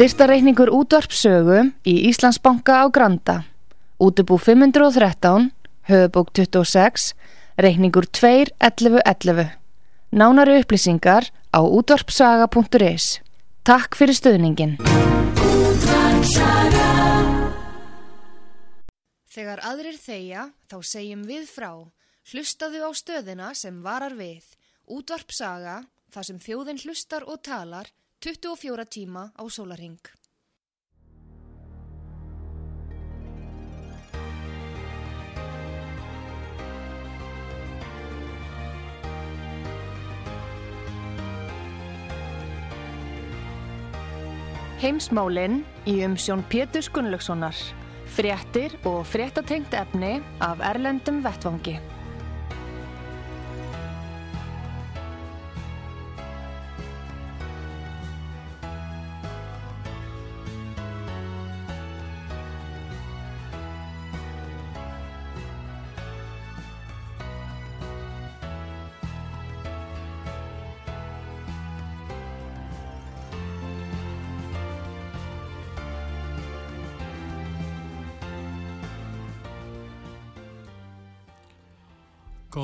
[0.00, 3.34] Styrtareikningur útvarpsögu í Íslandsbanka á Granda.
[4.00, 5.50] Útubú 513,
[5.90, 7.12] höfubók 26,
[7.60, 9.50] reikningur 2.11.11.
[10.10, 13.20] Nánari upplýsingar á útvarpsaga.is.
[13.60, 14.78] Takk fyrir stöðningin.
[19.28, 21.72] Þegar aðrir þeia, þá segjum við frá.
[22.32, 24.48] Hlustaðu á stöðina sem varar við.
[24.90, 27.86] Útvarpsaga, þar sem þjóðin hlustar og talar,
[28.20, 30.00] 24 tíma á sólaring.
[44.80, 47.54] Heimsmálinn í umsjón Pétur Gunnlaugssonar.
[48.10, 51.76] Fréttir og fréttatengt efni af Erlendum Vettvangi.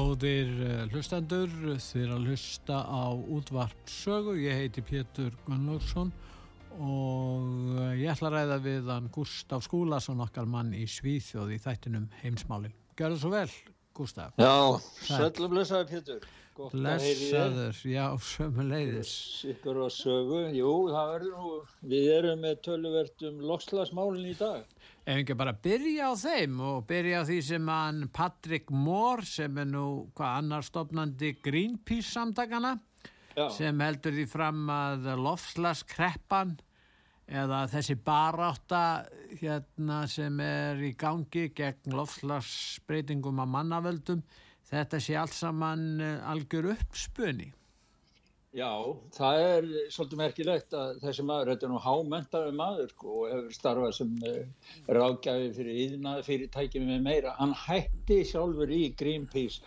[0.06, 1.50] Góðir eh, hlustendur,
[1.82, 4.36] þið er að hlusta á útvarp sögu.
[4.38, 6.12] Ég heiti Pétur Gunnlaugsson
[6.76, 11.58] og eh, ég ætla að ræða við hann Gustaf Skúlason okkar mann í Svíþjóð í
[11.64, 12.76] þættinum heimsmálinn.
[12.94, 13.50] Gjör það svo vel,
[13.98, 14.38] Gustaf.
[14.38, 14.54] Já,
[15.08, 16.30] söllu blessaði Pétur.
[16.56, 19.10] Blessaður, já, sömu leiðis.
[19.42, 21.56] Sikur og sögu, jú, það verður nú,
[21.90, 24.62] við erum með tölvertum lokslasmálinn í dag.
[25.06, 29.58] Ef ekki bara byrja á þeim og byrja á því sem hann Patrick Moore sem
[29.62, 29.86] er nú
[30.18, 32.72] hvað annar stopnandi Greenpeace samtakana
[33.36, 33.46] Já.
[33.54, 36.56] sem heldur því fram að lofslagskreppan
[37.26, 38.82] eða þessi baráta
[39.38, 44.26] hérna sem er í gangi gegn lofslagsbreytingum af mannavöldum
[44.66, 47.52] þetta sé allt saman eh, algjör uppspunni.
[48.56, 48.72] Já,
[49.12, 53.56] það er svolítið merkilegt að þessi maður, þetta er nú hámentaður maður sko, og hefur
[53.56, 57.34] starfað sem uh, ráðgjafi fyrir íðnaði fyrirtækjum með meira.
[57.36, 59.60] Hann hætti sjálfur í Greenpeace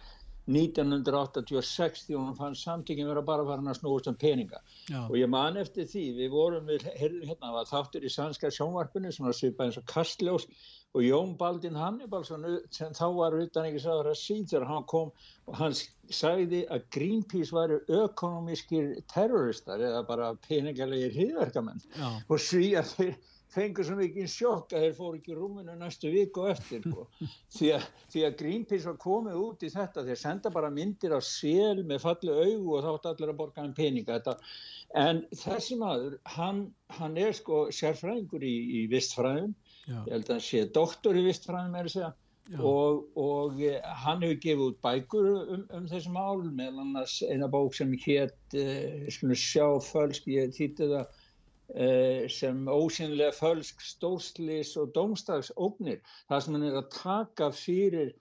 [0.49, 4.63] 1986 því hann fann samtíkinn vera bara farin að snúast um peninga.
[4.89, 5.03] Já.
[5.03, 8.51] Og ég man eftir því, við vorum, við heyrðum hérna, það var þáttur í sannska
[8.55, 10.49] sjónvarpinu, svona svipað eins og Kastljós
[10.97, 15.11] og Jón Baldin Hannibalsson sem þá var utan ekki sáður að síður hann kom
[15.45, 15.75] og hann
[16.09, 21.83] sagði að Greenpeace væri ökonomískir terroristar eða bara peningarlegir hriðverkamenn
[22.25, 23.19] og því að þeir
[23.53, 27.05] fengur svo mikið sjokk að þeir fóru ekki rúminu næstu viku eftir sko.
[27.55, 31.21] því, að, því að Greenpeace var komið út í þetta þeir senda bara myndir á
[31.25, 34.37] sél með falli augu og þátt allir að borga hann peninga þetta.
[34.97, 36.61] en þessi maður hann,
[36.97, 39.53] hann er sko sérfræðingur í, í vistfræðum
[39.89, 39.99] Já.
[40.05, 42.09] ég held að hann sé doktor í vistfræðum er að segja.
[42.65, 47.49] Og, og eh, hann hefur gefið út bækur um, um þessu mál meðal annars eina
[47.51, 51.19] bók sem hétt eh, sjá fölsk, ég þýtti það
[51.75, 56.01] eh, sem ósynlega fölsk stórslis og domstagsóknir
[56.31, 58.15] það sem hann er að taka fyrir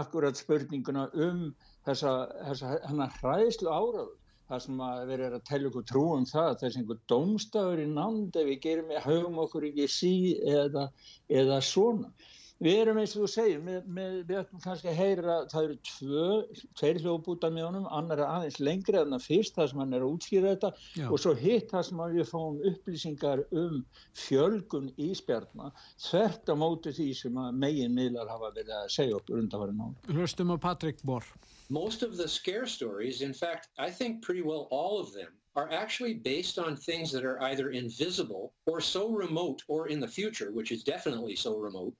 [0.00, 1.44] akkurat spurninguna um
[1.86, 2.16] þessa,
[2.48, 4.16] þessa að hræðslu áraður
[4.48, 8.38] það sem að vera að tella okkur trú um það þessi einhver domstafur í nánd
[8.40, 10.14] ef við gerum, höfum okkur ekki sí
[10.56, 10.88] eða,
[11.28, 12.12] eða svona
[12.64, 15.76] við erum eins og þú segir með, með, við ætlum kannski að heyra það eru
[15.88, 16.24] tvö,
[16.80, 20.06] tveir hljóðbúta með honum annar er aðeins lengri en það fyrst það sem hann er
[20.06, 21.06] að útskýra þetta Já.
[21.06, 23.82] og svo hitt það sem við fáum upplýsingar um
[24.24, 25.70] fjölgun íspjarna
[26.08, 30.54] þvert á móti því sem megin miðlar hafa verið að segja okkur undanfæri náðu Hlustum
[30.54, 31.30] á Patrik Bór
[31.70, 35.70] Most of the scare stories, in fact, I think pretty well all of them are
[35.70, 40.50] actually based on things that are either invisible or so remote or in the future,
[40.52, 41.92] which is definitely so remote,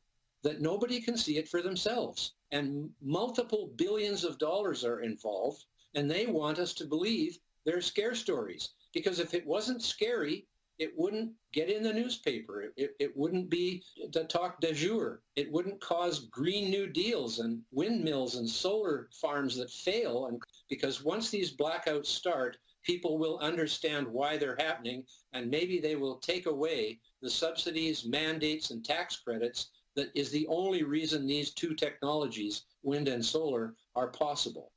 [0.42, 2.34] that nobody can see it for themselves.
[2.50, 8.14] And multiple billions of dollars are involved, and they want us to believe they're scare
[8.14, 8.70] stories.
[8.94, 10.46] Because if it wasn't scary,
[10.78, 12.72] it wouldn't get in the newspaper.
[12.76, 13.82] It, it, wouldn't be
[14.12, 15.22] the talk de jour.
[15.34, 20.26] It wouldn't cause Green New Deals and windmills and solar farms that fail.
[20.26, 25.96] And because once these blackouts start, people will understand why they're happening, and maybe they
[25.96, 31.50] will take away the subsidies, mandates, and tax credits that is the only reason these
[31.50, 34.70] two technologies, wind and solar, are possible.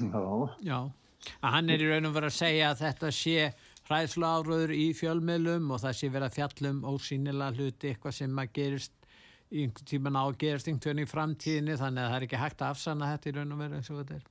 [0.00, 0.50] No.
[0.62, 0.90] Já,
[1.42, 3.36] að hann er í raun og verið að segja að þetta sé
[3.88, 8.52] hræðslu áraður í fjölmiðlum og það sé verið að fjallum ósýnilega hluti eitthvað sem að
[8.58, 8.94] gerist
[9.48, 12.42] í einhvern tíman á að gerast einhvern veginn í framtíðinni þannig að það er ekki
[12.42, 14.26] hægt að afsanna þetta í raun og verið eins og þetta er.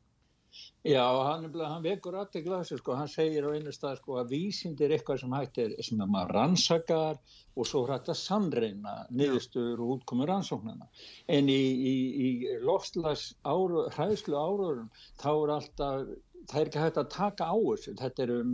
[0.88, 4.82] Já, hann, hann vekur alltaf glasir, sko, hann segir á einu stað sko, að vísind
[4.86, 7.18] er eitthvað sem hægt er sem að maður rannsakar
[7.58, 10.88] og svo hægt að sannreina niðurstöður og útkomur rannsóknarna.
[11.28, 11.60] En í,
[11.92, 11.96] í,
[12.28, 12.30] í
[12.64, 14.88] lofslags áru, hræðslu áruðurum
[15.20, 16.08] þá er alltaf
[16.48, 17.96] það er ekki hægt að taka á þessu.
[18.00, 18.54] Þetta er um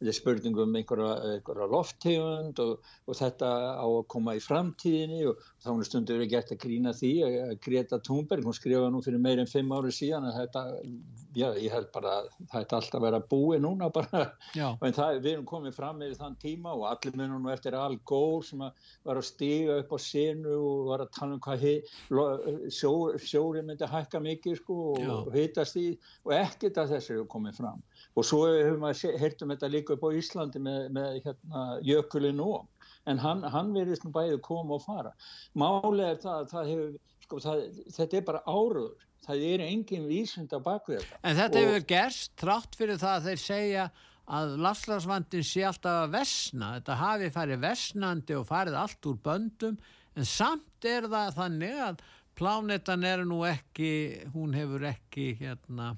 [0.00, 5.26] þetta er spurning um einhverja, einhverja loftegund og, og þetta á að koma í framtíðinni
[5.28, 9.02] og þá er stundur ekki gert að grína því að Greta Thunberg, hún skrifa nú
[9.04, 10.64] fyrir meirinn fimm ári síðan að þetta
[11.36, 14.22] já, ég held bara að er alltaf að vera búi núna bara,
[14.86, 17.98] en það, við erum komið fram með þann tíma og allir munum nú eftir Al
[18.08, 21.66] Gore sem að var að stiga upp á senu og var að tala um hvað
[22.72, 25.86] sjó, sjóri myndi hækka mikið sko og, og hitast í
[26.24, 27.82] og ekkert af þessu komið fram.
[28.18, 32.66] Og svo hefur maður hirtum þetta líka upp á Íslandi með, með hérna, jökulinn og.
[33.08, 35.14] En hann, hann verðist nú bæðið koma og fara.
[35.58, 36.90] Málega er það að það hefur
[37.24, 37.64] sko, það,
[37.96, 41.18] þetta er bara áruður það er engin vísund á bakvið þetta.
[41.22, 43.88] En þetta og, hefur gerst trátt fyrir það að þeir segja
[44.30, 49.80] að lafslagsvandin sé alltaf að vesna þetta hafi farið vesnandi og farið allt úr böndum.
[50.18, 52.04] En samt er það þannig að
[52.38, 53.90] plánetan er nú ekki
[54.34, 55.92] hún hefur ekki hérna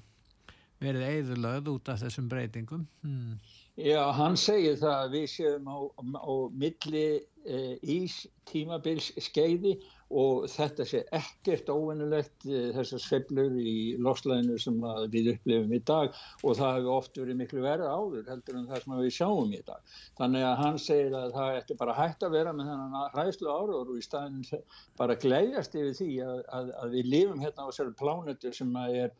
[0.83, 3.37] verið eðurlöð út af þessum breytingum hmm.
[3.73, 7.07] Já, hann segir það að við séum á, á milli
[7.41, 9.79] e, ís tímabils skeiði
[10.13, 14.77] og þetta sé ekkert óvinnulegt e, þessar sveplur í loslæðinu sem
[15.09, 16.13] við upplifum í dag
[16.43, 19.65] og það hefur oft verið miklu verið áður heldur en það sem við sjáum í
[19.65, 19.97] dag.
[20.21, 23.95] Þannig að hann segir að það eftir bara hægt að vera með þennan hræðslu og
[23.97, 24.65] í staðin
[25.01, 29.17] bara gleiðast yfir því að, að, að við lifum hérna á þessari plánutu sem er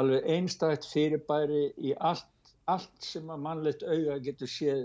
[0.00, 4.84] alveg einstakt fyrirbæri í allt, allt sem að mannlegt auða getur séð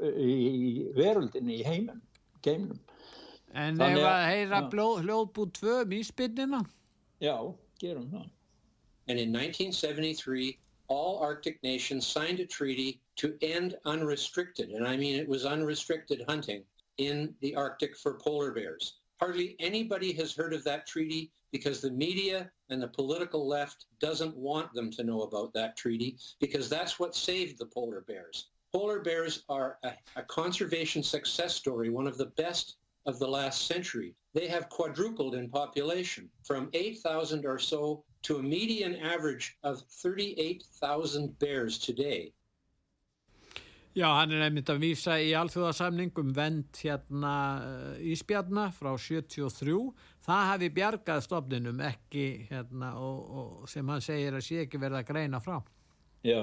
[0.00, 2.02] uh, í veröldinni, í heimum,
[2.44, 2.80] geimnum.
[3.54, 6.64] En ef að heyra hljóðbú tvö míspinnina?
[7.22, 7.36] Já,
[7.80, 8.28] gerum það.
[9.06, 10.58] And in 1973,
[10.88, 16.24] all Arctic nations signed a treaty to end unrestricted, and I mean it was unrestricted
[16.26, 16.64] hunting
[16.98, 18.94] in the Arctic for polar bears.
[19.24, 24.36] Hardly anybody has heard of that treaty because the media and the political left doesn't
[24.36, 28.50] want them to know about that treaty because that's what saved the polar bears.
[28.70, 32.76] Polar bears are a, a conservation success story, one of the best
[33.06, 34.14] of the last century.
[34.34, 41.38] They have quadrupled in population from 8,000 or so to a median average of 38,000
[41.38, 42.34] bears today.
[43.94, 47.34] Já, hann er nefnitt að vísa í alþjóðasamningum vend hérna
[48.02, 49.76] Ísbjarnar frá 73.
[50.26, 55.04] Það hafi bjargað stofninum ekki hérna og, og sem hann segir að sé ekki verða
[55.04, 55.60] að greina frá.
[56.26, 56.42] Já,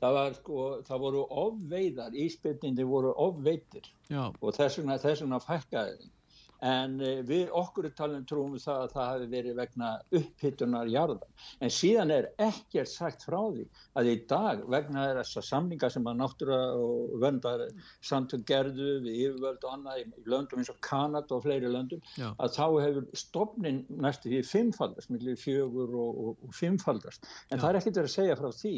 [0.00, 6.16] það var sko, það voru ofveiðar, Ísbjarninni voru ofveitir og þess vegna fækkaði þeim
[6.66, 11.72] en eh, við okkur talum trúum það að það hafi verið vegna upphittunar jarðar en
[11.72, 13.66] síðan er ekkert sagt frá því
[14.00, 17.66] að í dag vegna þessar samlingar sem að náttúra og vöndar
[18.04, 22.30] samtök gerðu við yfirvöld og annað í löndum eins og Kanada og fleiri löndum Já.
[22.36, 27.62] að þá hefur stofnin næstu því fimmfaldast, millir fjögur og, og, og fimmfaldast en Já.
[27.62, 28.74] það er ekkert að segja frá því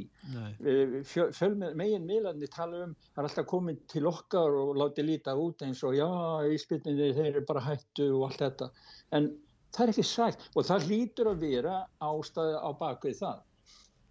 [0.62, 5.62] eh, megin miðlandi tala um það er alltaf komið til okkar og látið líta út
[5.66, 6.08] eins og já,
[6.52, 8.68] íspilninni þeir eru bara hættu og allt þetta.
[9.16, 9.30] En
[9.72, 13.40] það er ekki sætt og það hlýtur að vera ástæði á bakvið það.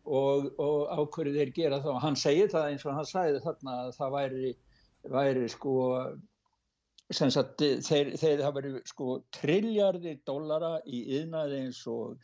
[0.02, 1.92] Og, og ákverðið þeir gera þá.
[2.02, 4.54] Hann segir það eins og hann sagði þarna að það væri,
[5.14, 5.76] væri sko
[7.12, 12.18] sagt, þeir, þeir það væri sko triljardir dollara í yðnaði eins og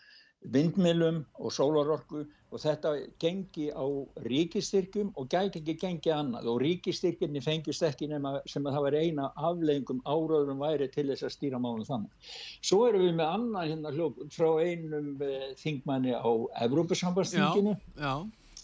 [0.54, 3.84] vindmilum og sólarorku og þetta gengi á
[4.24, 8.98] ríkistyrkjum og gæti ekki gengi annað og ríkistyrkjumni fengist ekki nema sem að það var
[9.02, 12.34] eina afleggingum áraðurum væri til þess að stýra málum þannig.
[12.62, 16.30] Svo erum við með annað hérna hljók frá einum uh, þingmanni á
[16.68, 17.76] Evrópusambarsþinginu.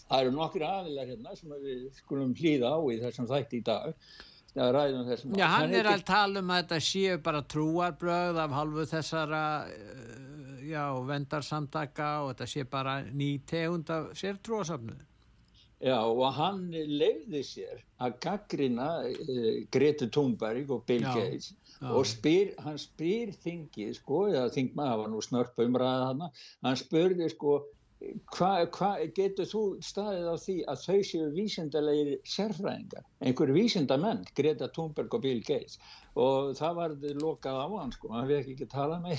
[0.04, 3.92] Það eru nokkru aðilar hérna sem við skulum hlýða á í þessum þætti í dag.
[4.54, 10.60] Já, hann er að tala um að þetta séu bara trúarbröð af halvu þessara uh,
[10.62, 14.94] já, vendarsamtaka og þetta sé bara ný tegund af sértrúasafnu.
[15.84, 21.50] Já og hann leiði sér að gaggrina uh, Greta Thunberg og Bill Gates
[21.84, 26.22] og spyr, hann spyr þingið sko, eða þingmaður var nú snörp umræðað hann,
[26.64, 27.58] hann spurði sko
[28.34, 34.68] hvað hva, getur þú staðið á því að þau séu vísindalegir sérfræðingar, einhverju vísindamenn Greta
[34.74, 35.78] Thunberg og Bill Gates.
[36.14, 36.90] Og það var
[37.22, 38.12] lokað á hann sko.
[38.14, 39.18] Hann vekk ekki tala með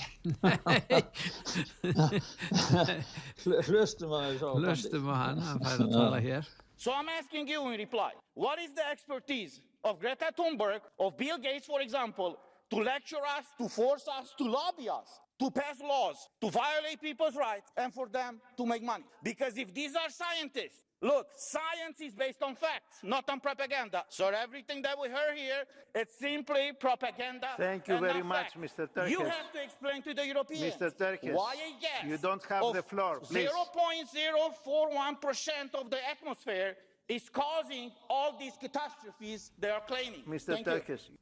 [3.68, 6.48] hlustum að hlustum að hann hann fær að tala hér.
[6.76, 11.38] So I'm asking you in reply, what is the expertise of Greta Thunberg, of Bill
[11.38, 12.36] Gates for example,
[12.70, 15.20] to lecture us, to force us, to lobby us?
[15.38, 19.04] To pass laws to violate people's rights and for them to make money.
[19.22, 24.04] Because if these are scientists, look, science is based on facts, not on propaganda.
[24.08, 25.64] So everything that we heard here,
[25.94, 27.48] it's simply propaganda.
[27.56, 28.60] Thank you very much, fact.
[28.60, 28.88] Mr.
[28.88, 29.10] Turkis.
[29.10, 30.90] You have to explain to the Europeans Mr.
[30.96, 33.48] Turkis, why a gas you don't have the floor, please.
[33.48, 36.76] 0.041% of the atmosphere
[37.08, 40.22] is causing all these catastrophes they are claiming.
[40.26, 40.54] Mr.
[40.54, 41.08] Thank Turkis.
[41.08, 41.16] You.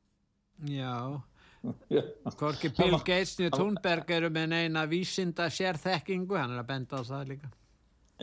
[0.79, 1.23] Já.
[2.39, 7.03] Korki Bill Gates og Thunberg eru með neina vísinda sérþekkingu, hann er að benda á
[7.07, 7.53] það líka.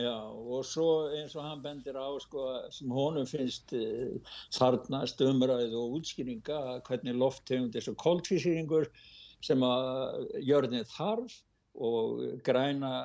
[0.00, 4.14] Já og svo eins og hann bendir á sko sem honum finnst uh,
[4.56, 8.88] þarnast umræð og útskýringa hvernig loftegund þessu kóltvísýringur
[9.44, 11.36] sem að jörðin þarf
[11.74, 13.04] og græna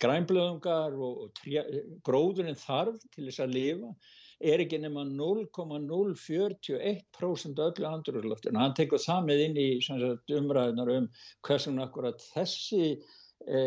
[0.00, 3.92] grænblöðungar og, og gróðurinn þarf til þess að lifa
[4.40, 8.58] er ekki nema 0,041% öllu andurlöftinu.
[8.60, 11.08] Hann tekur það með inn í sagt, umræðunar um
[11.46, 13.02] hversun akkurat þessi,
[13.46, 13.58] e,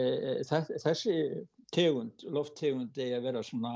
[0.48, 1.16] þessi
[1.72, 3.74] tegund, lofttegund eigi að vera svona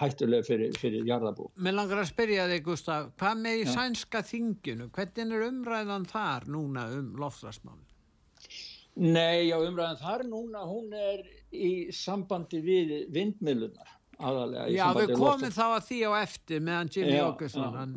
[0.00, 1.44] hættulega fyrir, fyrir jarðabú.
[1.60, 3.72] Mér langar að spyrja þig Gustaf, hvað með í ja.
[3.76, 4.84] sænska þinginu?
[4.96, 7.86] Hvernig er umræðan þar núna um loftslagsmáli?
[9.00, 11.18] Nei, já umræðan þar núna, hún er
[11.52, 17.18] í sambandi við vindmilunar aðalega Já, við komum þá að því á eftir meðan Jimmy
[17.24, 17.96] Åkesson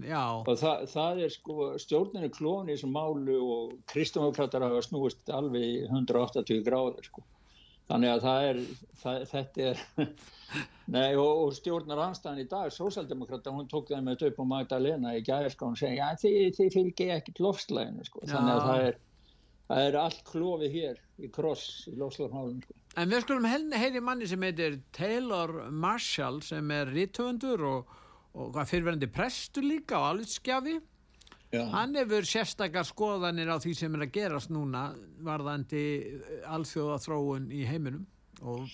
[0.61, 7.09] það, það er sko stjórninu klóni sem málu og kristdemokrater hafa snúist alveg 180 gráður
[7.09, 7.25] sko.
[7.91, 8.59] Þannig að það er
[9.01, 9.81] það, þetta er
[10.95, 15.17] nei, og, og stjórnar anstæðan í dag sósaldemokrata, hún tók það með töp og Magdalena
[15.17, 19.01] í gæðarska og já þið, fylgji ekki lofslæginu sko, þannig að það er
[19.73, 24.27] það er allt klófið hér í kross í lofslagsmálunum sko En við skulum heyri manni
[24.29, 27.93] sem heitir Taylor Marshall sem er rittöfundur og,
[28.37, 30.75] og fyrirverandi prestur líka og alvitskjafi.
[31.73, 34.83] Hann hefur sérstakar skoðanir á því sem er að gerast núna
[35.25, 35.83] varðandi
[36.49, 38.05] alþjóða þróun í heiminum
[38.41, 38.69] og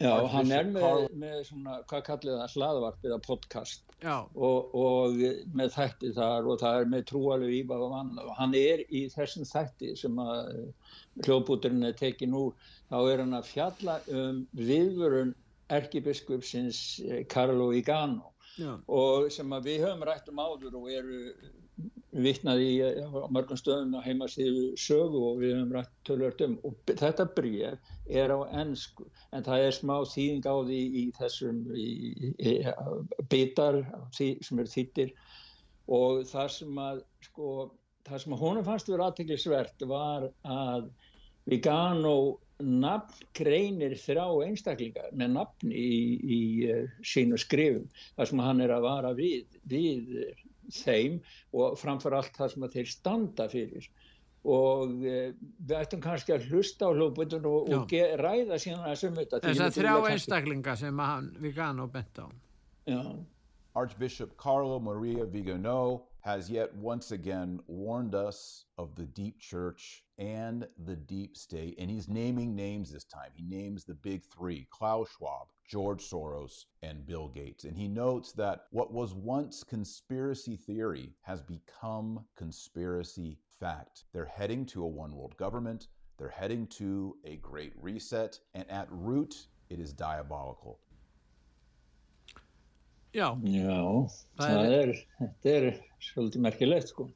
[0.00, 3.82] Já, hann er með, með svona, hvað kallir það, hlaðvarp eða podcast.
[4.00, 5.18] Og, og
[5.52, 9.02] með þætti þar og það er með trúalegu íbæð og vann og hann er í
[9.12, 10.40] þessum þætti sem að
[11.26, 12.46] hljóðbúturinn er tekið nú,
[12.88, 15.34] þá er hann að fjalla um viðvörun
[15.70, 16.80] erkibiskupsins
[17.28, 18.72] Carlo eh, Igano Já.
[18.88, 21.20] og sem að við höfum rætt um áður og eru
[22.10, 26.56] vittnaði í mörgum stöðum að heima síðu sögu og við höfum rætt tölvört um.
[26.66, 27.76] Og þetta bríð
[28.22, 32.54] er á ennsku en það er smá þýðing á því í þessum í, í, í,
[33.30, 33.82] bitar
[34.16, 35.14] sem eru þýttir.
[35.90, 37.54] Og það sem að sko,
[38.08, 40.90] það sem að honum fannst verið aðteglisvert var að
[41.50, 42.16] Vigano
[42.60, 47.86] nafn greinir þrá einstaklingar með nafn í uh, sínu skrifum.
[48.18, 50.18] Þar sem hann er að vara við, við
[50.74, 51.18] þeim
[51.52, 53.90] og framför allt það sem þeir standa fyrir.
[54.50, 55.16] Og e,
[55.68, 59.64] við ættum kannski að hlusta á hljóðbundun og, og ræða síðan að sum þetta þess
[59.66, 62.26] að þrjá einstaklinga sem hann Vigano bent á.
[62.88, 63.02] Já.
[63.76, 70.66] Archbishop Carlo Maria Vigano has yet once again warned us of the deep church and
[70.86, 73.30] the deep state and he's naming names this time.
[73.34, 77.62] He names the big three Klaus Schwab George Soros, and Bill Gates.
[77.62, 84.04] And he notes that what was once conspiracy theory has become conspiracy fact.
[84.12, 85.86] They're heading to a one world government,
[86.18, 90.80] they're heading to a great reset, and at root, it is diabolical.
[93.14, 95.70] Já, Já það er, þetta er
[96.02, 97.08] svolítið merkilegt sko.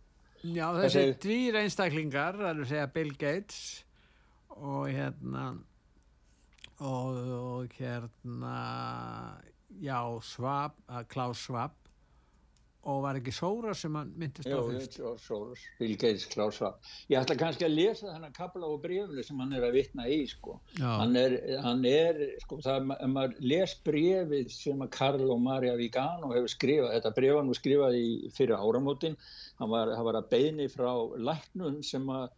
[0.44, 1.20] Já, þessi Þessi...
[1.26, 3.60] dvýr einstaklingar, það er að segja Bill Gates
[4.54, 5.44] og hérna
[6.80, 8.58] og, og hérna
[9.82, 10.78] já, Svab,
[11.08, 11.72] Klaus Svab
[12.84, 14.98] og var ekki Sóras sem hann myndist á fyrst?
[15.00, 16.76] Jú, Sóras, Bill Gates, Klaus Svab
[17.08, 20.20] ég ætla kannski að lesa þennan kapla á brefni sem hann er að vitna í
[20.28, 20.58] sko.
[20.80, 25.76] hann er, hann er sko, það, ef maður les brefið sem að Karl og Marja
[25.80, 29.16] Vigano hefur skrifað, þetta bref hann var skrifað í fyrir áramótin,
[29.62, 30.92] hann var, hann var að beini frá
[31.30, 32.28] læknum sem að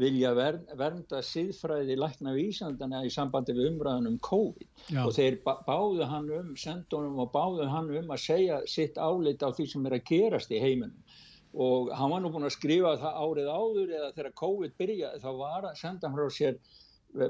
[0.00, 4.68] vilja ver, vernda síðfræði lækna vísandana í sambandi við umræðan um COVID.
[4.92, 5.02] Já.
[5.04, 9.50] og þeir báðu hann um, sendunum og báðu hann um að segja sitt álit á
[9.50, 10.98] því sem er að gerast í heiminum.
[11.56, 15.30] Og hann var nú búin að skrifa það árið áður eða þegar COVID byrjaði þá
[15.38, 16.58] var að senda hann frá sér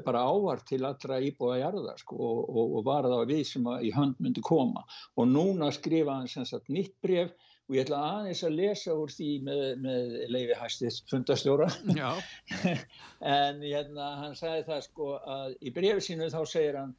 [0.04, 3.92] bara ávart til allra íbúa jarðar sko, og, og, og var það við sem í
[3.94, 4.82] hönd myndi koma.
[5.16, 7.30] Og núna skrifa hann sem sagt nýtt bref
[7.66, 11.66] og ég ætla aðeins að lesa úr því með, með leiði hæstist fundastjóra
[13.38, 16.94] en hérna hann sagði það sko að í brefi sínu þá segir hann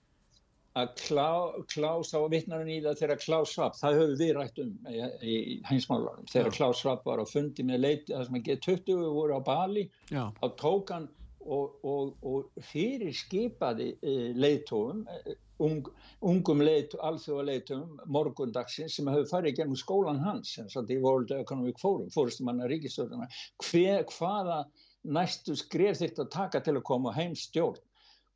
[0.77, 1.29] að Klá,
[1.71, 5.37] Klaus þá vittnar hann í það þegar Klaus Schwab, það höfum við rætt um í,
[5.37, 9.39] í hænsmálarum, þegar Klaus Schwab var á fundi með leiti, það sem að G20 voru
[9.39, 10.23] á Bali, Já.
[10.37, 11.07] þá tók hann
[11.47, 15.87] og, og, og fyrir skipaði uh, leiðtóum, uh, ung,
[16.25, 21.33] ungum leiðtó, alþjóða leiðtóum morgundagsins sem hefur farið gennum skólan hans, sem satt í World
[21.35, 23.29] Economic Forum, fórstum hann að ríkistöðuna,
[23.63, 24.61] hvaða
[25.07, 27.83] næstu skref þitt að taka til að koma heim stjórn?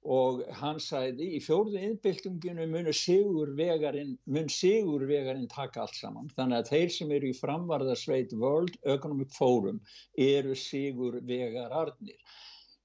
[0.01, 4.15] Og hann sæði í fjórðu innbyltinginu mun sigurvegarinn
[4.49, 6.31] sigurvegarinn taka allt saman.
[6.33, 9.77] Þannig að þeir sem eru í framvarðarsveit World Economic Forum
[10.17, 12.17] eru sigurvegararnir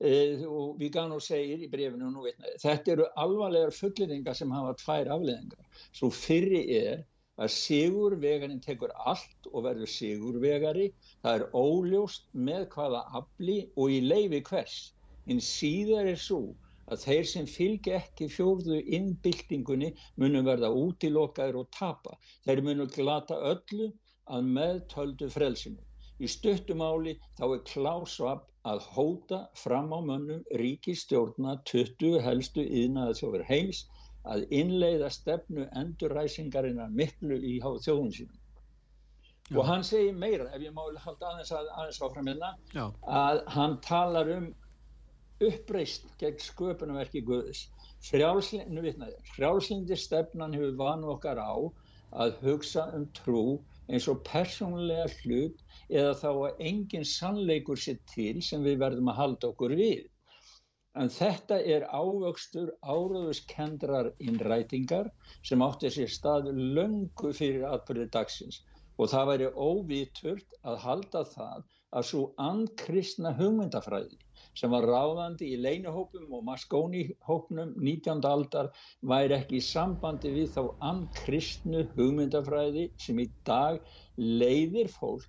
[0.00, 5.85] gana og segir í brefinu nú veitna þetta eru alvarlegar fulliringar sem hafa tvær afleðingar
[5.93, 7.05] svo fyrri er
[7.37, 10.91] að sigurvegarinn tekur allt og verður sigurvegari
[11.23, 14.79] það er óljóst með hvaða afli og í leifi hvers
[15.33, 16.43] en síðar er svo
[16.93, 22.15] að þeir sem fylgja ekki fjórðu innbyltingunni munum verða útilokaður og tapa.
[22.47, 23.91] Þeir munum glata öllu
[24.31, 25.83] að meðtöldu frelsinu.
[26.17, 33.45] Í stuttumáli þá er klásvab að hóta fram á mönnum ríkistjórna 20 helstu yðnaða þjóður
[33.51, 33.83] heims
[34.27, 38.39] að innleiða stefnu endurræsingarinnar miklu í þjóðun sínum.
[39.47, 39.59] Já.
[39.61, 42.49] Og hann segir meira, ef ég máli halda aðeins, að, aðeins áfram hérna,
[43.07, 44.49] að hann talar um
[45.47, 47.67] uppreist gegn sköpunverki Guðs
[48.07, 51.55] frjálslindi stefnan hefur vanu okkar á
[52.17, 53.45] að hugsa um trú
[53.91, 59.21] eins og persónulega hlut eða þá að engin sannleikur sér til sem við verðum að
[59.23, 60.05] halda okkur við
[61.00, 65.11] en þetta er ávöxtur áraðuskendrar innrætingar
[65.45, 68.62] sem átti sér stað löngu fyrir atbyrði dagsins
[68.97, 71.66] og það væri óvíturt að halda það
[71.97, 74.19] að svo andkristna hugmyndafræði
[74.57, 78.25] sem var ráðandi í leinuhópum og maskónihópnum 19.
[78.31, 78.73] aldar
[79.12, 83.81] væri ekki í sambandi við þá ankristnu hugmyndafræði sem í dag
[84.16, 85.28] leiðir fólk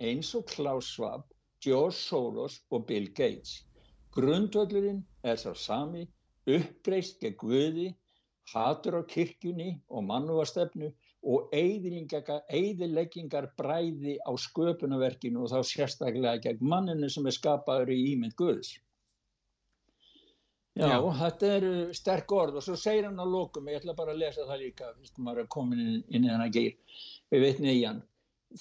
[0.00, 1.24] eins og Klaus Schwab,
[1.64, 3.64] George Soros og Bill Gates.
[4.16, 6.06] Grundvöldurinn er sá sami,
[6.46, 7.88] uppbreyst gegn Guði,
[8.52, 10.92] hatur á kirkjunni og mannúastefnu
[11.26, 18.36] og eiðileggingar bræði á sköpunarverkinu og þá sérstaklega gegn manninu sem er skapaður í ímynd
[18.38, 18.76] Guðs.
[20.76, 24.12] Já, Já, þetta eru sterk orð og svo segir hann á lókum, ég ætla bara
[24.12, 26.74] að lesa það líka, fyrst maður er komin inn, inn í þennan geir,
[27.32, 28.02] við veitum í hann.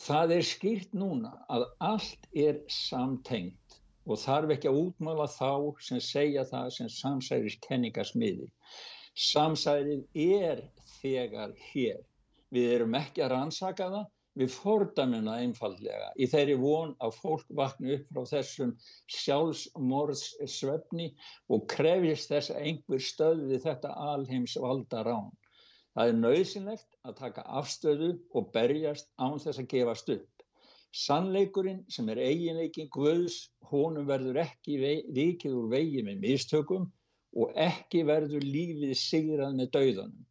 [0.06, 5.52] Það er skýrt núna að allt er samtengt og þarf ekki að útmála þá
[5.90, 8.50] sem segja það sem samsæris kenningasmiði.
[9.30, 10.66] Samsærið er
[10.98, 12.04] þegar hér
[12.56, 14.04] Við erum ekki að rannsaka það,
[14.40, 18.72] við fordamum það einfallega í þeirri von að fólk vakna upp frá þessum
[19.16, 21.08] sjálfsmorðsvefni
[21.56, 25.32] og krefjist þess að einhver stöði þetta alheims valda rán.
[25.96, 30.46] Það er nöðsynlegt að taka afstöðu og berjast án þess að gefast upp.
[31.06, 33.40] Sannleikurinn sem er eiginleikin Guðs,
[33.72, 34.78] honum verður ekki
[35.18, 36.92] vikið úr vegi með mistökum
[37.36, 40.24] og ekki verður lífið sigrað með dauðanum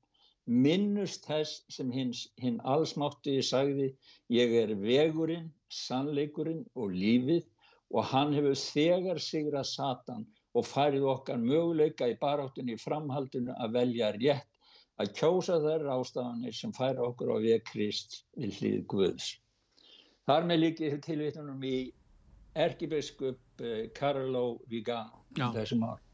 [0.46, 3.86] minnust þess sem hins, hinn allsmátti sagði
[4.32, 7.46] ég er vegurinn, sannleikurinn og lífið
[7.94, 13.72] og hann hefur þegar sigra Satan og farið okkar möguleika í baráttunni í framhaldinu að
[13.78, 14.50] velja rétt
[15.02, 19.28] að kjósa þær ástafanir sem færa okkur á veg Krist við hlýð Guðs.
[20.24, 21.76] Þar með líkið tilvittunum í
[22.54, 23.90] erkibiskup eh,
[24.70, 26.04] Vigano þessum ár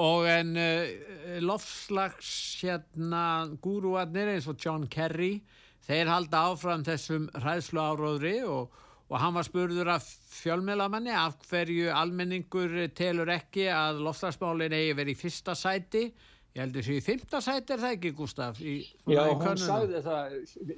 [0.00, 2.30] og en uh, lofslags
[2.62, 5.40] hérna gúruarnir eins og John Kerry
[5.86, 8.70] þeir halda áfram þessum hræðslu áróðri og,
[9.10, 10.06] og hann var spurður af
[10.40, 16.06] fjölmjölamanni af hverju almenningur telur ekki að lofslagsmálin eigi verið í fyrsta sæti
[16.50, 18.56] Ég held þessu í fymta sæti er það ekki, Gustaf?
[18.58, 18.72] Í,
[19.06, 20.32] Já, hún sagði það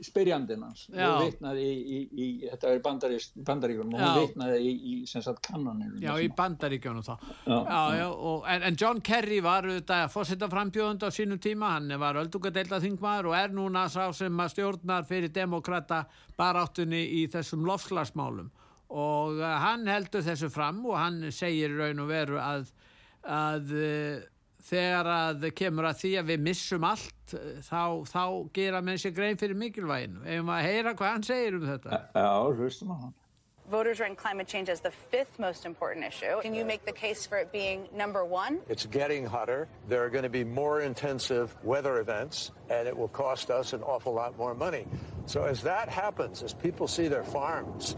[0.04, 0.82] spyrjandinn hans.
[0.92, 5.94] Og vitnaði í, í, í þetta er bandaríkunum hún vitnaði í sem sagt kannanir.
[6.02, 7.14] Já, í bandaríkunum þá.
[7.46, 11.96] Já, já, já og, en, en John Kerry var þetta fórsettarframbjóðund á sínum tíma, hann
[12.02, 16.02] var öldungadeildað þingmaður og er núna sá sem að stjórnar fyrir demokrata
[16.36, 18.52] baráttunni í þessum lofslagsmálum
[18.92, 22.68] og uh, hann heldur þessu fram og hann segir raun og veru að
[23.22, 24.28] að uh,
[24.68, 27.34] þegar að kemur að því að við missum allt
[27.66, 31.66] þá, þá gera menn sér grein fyrir mikilvægin ef maður heyra hvað hann segir um
[31.70, 33.18] þetta Já, hlustum á hann
[33.70, 36.42] Voters rank climate change as the fifth most important issue.
[36.42, 38.60] Can you make the case for it being number one?
[38.68, 39.66] It's getting hotter.
[39.88, 43.82] There are going to be more intensive weather events, and it will cost us an
[43.82, 44.84] awful lot more money.
[45.24, 47.96] So as that happens, as people see their farms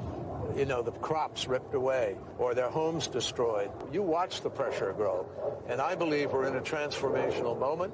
[0.57, 3.71] you know, the crops ripped away or their homes destroyed.
[3.93, 5.27] You watch the pressure grow.
[5.69, 7.93] And I believe we're in a transformational moment.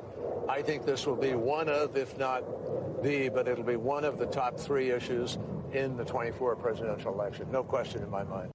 [0.49, 2.43] I think this will be one of, if not
[3.03, 5.39] the, but it'll be one of the top three issues
[5.73, 7.47] in the 24 presidential election.
[7.51, 8.53] No question in my mind.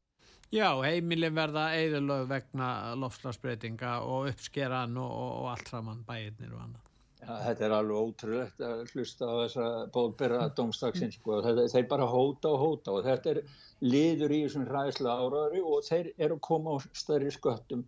[0.54, 2.68] Já, heimilin verða eðalög vegna
[3.02, 6.85] lofslagsbreytinga og uppskeran og, og allt saman bæirnir og annað.
[7.26, 11.40] Þetta er alveg ótrúlegt að hlusta á þessa bóðbyrra domstagsins sko.
[11.44, 13.40] þeir bara hóta og hóta og þetta er
[13.86, 17.82] liður í þessum ræðsla áraður og þeir eru að koma á stærri sköttum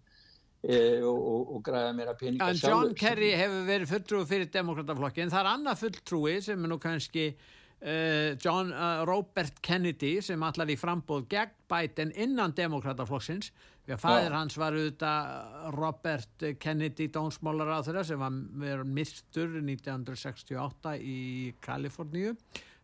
[0.64, 5.32] e, og, og, og græða meira peninga en John Kerry hefur verið fulltrúi fyrir demokrataflokkin,
[5.34, 7.30] það er annað fulltrúi sem er nú kannski
[7.78, 13.52] Uh, John uh, Robert Kennedy sem allar í frambóð gegn bæten innan demokrataflokksins
[13.96, 21.20] að fæðir hans var auðvitað Robert Kennedy dónsmálar á þeirra sem var mistur 1968 í
[21.64, 22.34] Kaliforníu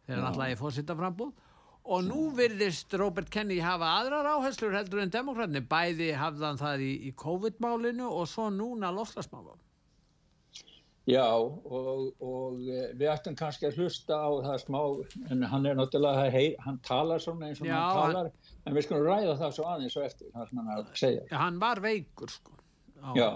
[0.05, 1.33] þegar hann allar í fósittaframbóð
[1.83, 6.93] og nú virðist Robert Kennedy hafa aðrar áherslur heldur en demokratni bæði hafðan það í,
[7.09, 9.59] í COVID-málinu og svo núna lofslagsmálum
[11.03, 14.79] Já og, og eh, við ættum kannski að hlusta á það smá
[15.33, 18.75] en hann er náttúrulega, hei, hann talar svona eins og Já, hann talar hann, en
[18.75, 21.23] við skulum ræða það svo aðeins og eftir það sem hann er að segja.
[21.31, 22.57] Ja, hann var veikur sko.
[23.17, 23.29] Já.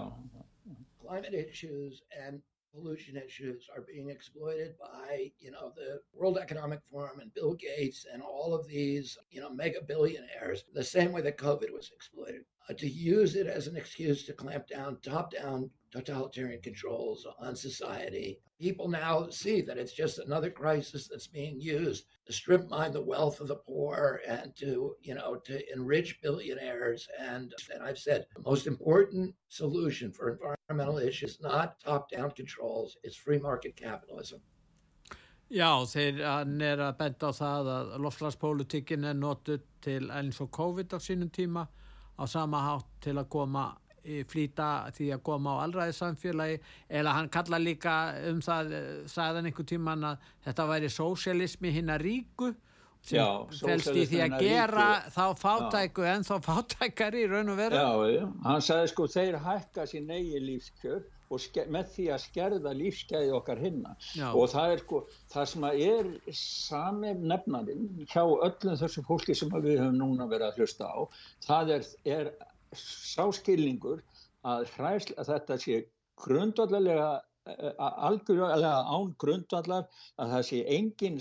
[1.02, 2.42] Climate issues and
[2.74, 8.06] pollution issues are being exploited by, you know, the World Economic Forum and Bill Gates
[8.12, 12.44] and all of these, you know, mega billionaires, the same way that COVID was exploited.
[12.68, 17.56] Uh, to use it as an excuse to clamp down top down totalitarian controls on
[17.56, 18.38] society.
[18.60, 23.00] People now see that it's just another crisis that's being used to strip mine the
[23.00, 27.08] wealth of the poor and to, you know, to enrich billionaires.
[27.18, 32.98] And, and I've said the most important solution for environmental issues, is not top-down controls,
[33.02, 34.40] it's free market capitalism.
[35.48, 37.92] Já, þeir er að benda á það að
[39.08, 41.64] er notuð til eins og COVID á sínum tíma
[42.18, 43.68] á sama hátt til að koma
[44.28, 46.60] flýta því að koma á allraði samfélagi
[47.00, 47.96] eða hann kalla líka
[48.30, 48.72] um það
[49.10, 52.54] sagðan einhver tíman að þetta væri sósialismi hinn að ríku
[53.08, 55.12] sem fælst í því að gera ríku.
[55.14, 56.14] þá fátæku já.
[56.14, 60.10] en þá fátækari í raun og veru Já, já, hann sagði sko þeir hækka sín
[60.10, 64.28] eigi lífskjör og með því að skerða lífskeiði okkar hinna já.
[64.32, 65.00] og það er sko
[65.34, 66.10] það sem að er
[66.40, 70.98] sami nefnarinn hjá öllum þessu fólki sem við höfum núna verið að hlusta á
[71.46, 72.32] það er, er
[72.78, 74.02] sáskilningur
[74.46, 75.78] að, hræsl, að þetta sé
[76.22, 77.08] grundvallarlega
[77.48, 79.86] eh, algjörlega án grundvallar
[80.18, 81.20] að það sé engin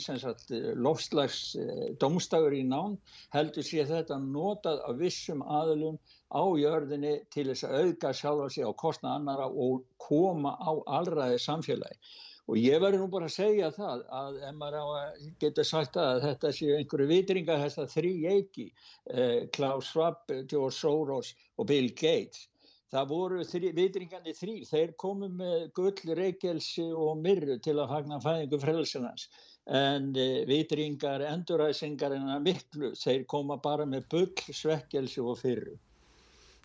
[0.88, 2.98] lofslags eh, domstagur í nán
[3.36, 8.68] heldur sé þetta notað af vissum aðlum á jörðinni til þess að auðga sjálfa sig
[8.68, 12.00] á kostna annara og koma á allraði samfélagi.
[12.48, 16.52] Og ég verður nú bara að segja það að ef maður geta sagt að þetta
[16.56, 22.48] séu einhverju vitringa þess að þrý eiki eh, Klaus Schwab, George Soros og Bill Gates
[22.94, 28.20] það voru þrí, vitringandi þrý þeir komu með gull, reikelsi og myrru til að fagna
[28.24, 29.28] fæðingu frelsunans
[29.68, 32.94] en eh, vitringar enduræsingar en að miklu.
[32.96, 35.76] Þeir koma bara með bull, svekkelsi og fyrru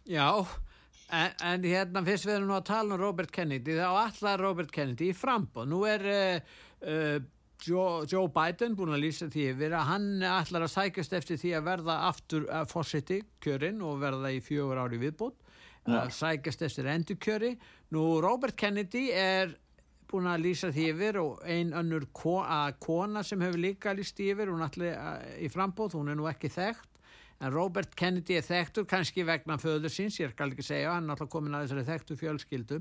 [0.09, 0.29] Já
[1.13, 4.71] En, en hérna fyrst við erum nú að tala um Robert Kennedy þá allar Robert
[4.73, 6.53] Kennedy í frambóð nú er uh,
[6.89, 7.19] uh,
[7.63, 11.53] Joe, Joe Biden búin að lýsa því yfir að hann allar að sækast eftir því
[11.59, 15.37] að verða aftur að fórseti kjörin og verða í fjögur ári viðbútt
[15.85, 16.07] ja.
[16.09, 17.53] sækast eftir endur kjöri
[17.93, 19.53] nú Robert Kennedy er
[20.09, 22.39] búin að lýsa því yfir og ein önnur ko
[22.81, 24.97] kona sem hefur líka lýst yfir hún allir
[25.45, 26.92] í frambóð, hún er nú ekki þekkt
[27.43, 31.17] en Robert Kennedy er þekktur kannski vegna föður síns, ég skal ekki segja hann er
[31.17, 32.79] alltaf komin að þessari þekktu fjölskyldu.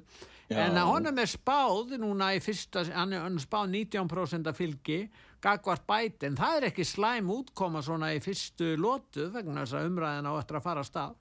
[0.52, 0.60] Já.
[0.66, 5.02] en honum er spáð núna í fyrsta, hann er spáð 19% af fylgi,
[5.42, 6.38] Gagvart Biden.
[6.38, 10.60] Það er ekki slæm útkoma svona í fyrstu lótu vegna þess að umræðina á eftir
[10.60, 11.20] að fara að stað.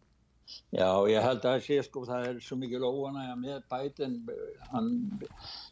[0.75, 4.17] Já, ég held að það sé sko, það er svo mikið óanægja með Biden.
[4.73, 4.91] Hann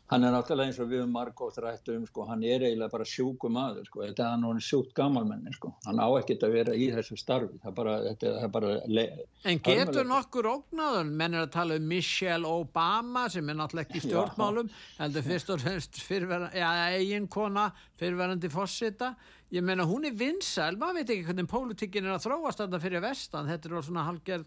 [0.08, 3.50] hann er náttúrulega eins og við margótt rættu um sko, hann er eiginlega bara sjúku
[3.52, 6.76] maður sko, þetta er hann og hann sjúkt gammalmenni sko, hann á ekkert að vera
[6.76, 7.58] í þessu starfi.
[7.62, 8.74] Það er bara, þetta er bara
[9.52, 14.04] En getur nokkur ógnáðun menn er að tala um Michelle Obama sem er náttúrulega ekki
[14.06, 17.68] stjórnmálum heldur fyrst og fremst eiginkona
[18.00, 19.12] fyrirverandi fósita
[19.52, 23.04] ég menna hún er vinsæl, maður veit ekki hvernig pólitíkin er að þróast þetta fyrir
[23.04, 24.44] vestan, þetta er svona halgerð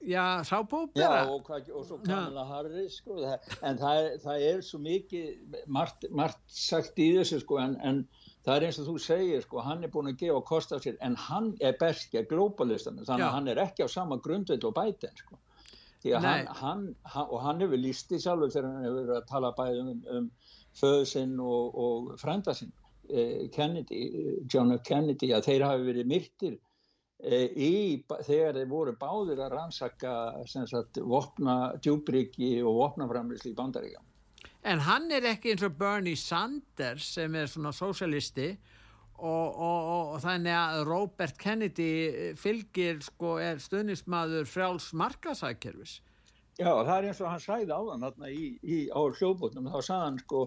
[0.00, 1.04] Já, sábópera.
[1.04, 5.58] Já, og, hvað, og svo Kamala Harris, sko, það, en það, það er svo mikið,
[5.68, 8.00] margt, margt sagt í þessu, sko, en, en
[8.46, 10.96] það er eins og þú segir, sko, hann er búin að gefa kost af sér,
[11.04, 15.20] en hann er berskja globalistanum, þannig að hann er ekki á sama grundveld og bæten,
[15.20, 15.36] sko.
[16.00, 19.28] Því að hann, hann, hann, og hann hefur lístið sjálfur þegar hann hefur verið að
[19.28, 20.30] tala bæði um, um
[20.80, 22.72] föðsinn og, og frendasinn,
[23.12, 24.00] eh, Kennedy,
[24.48, 24.80] John F.
[24.88, 26.69] Kennedy, að þeir hafi verið myrtir Eh,
[27.20, 30.12] í, þegar þeir voru báðir að rannsaka
[30.48, 34.06] sagt, vopna djúbriki og vopnaframlisli í bandaríkjum.
[34.70, 38.50] En hann er ekki eins og Bernie Sanders sem er svona sósialisti
[39.20, 46.00] og, og, og þannig að Robert Kennedy fylgir sko er stuðnismadur frjáls markasækjörfis
[46.58, 50.06] Já, það er eins og hann sæði á þann þarna í, í, hljóðbútnum, þá sagði
[50.06, 50.40] hann sko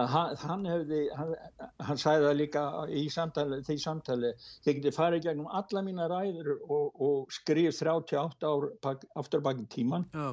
[0.00, 1.34] að hann, hann hefði, hann,
[1.88, 4.32] hann sæði það líka í samtali, því samtali,
[4.64, 9.68] þið getið farið gegnum alla mína ræður og, og skrif 38 ár bak, aftur baki
[9.70, 10.08] tíman.
[10.14, 10.32] Já.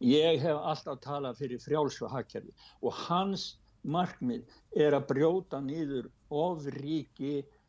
[0.00, 3.50] Ég hef alltaf talað fyrir frjálsva hakkerfi og hans
[3.84, 7.59] markmið er að brjóta nýður ofríki Eh,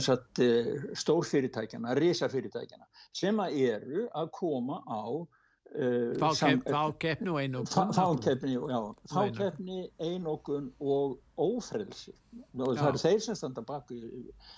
[0.00, 7.30] sagt, eh, stórfyrirtækjana, risafyrirtækjana sem að eru að koma á uh, fákeppni
[9.12, 12.12] fákeppni, einokun og ófrelsi.
[12.58, 14.00] Og það eru þeir sem standa baki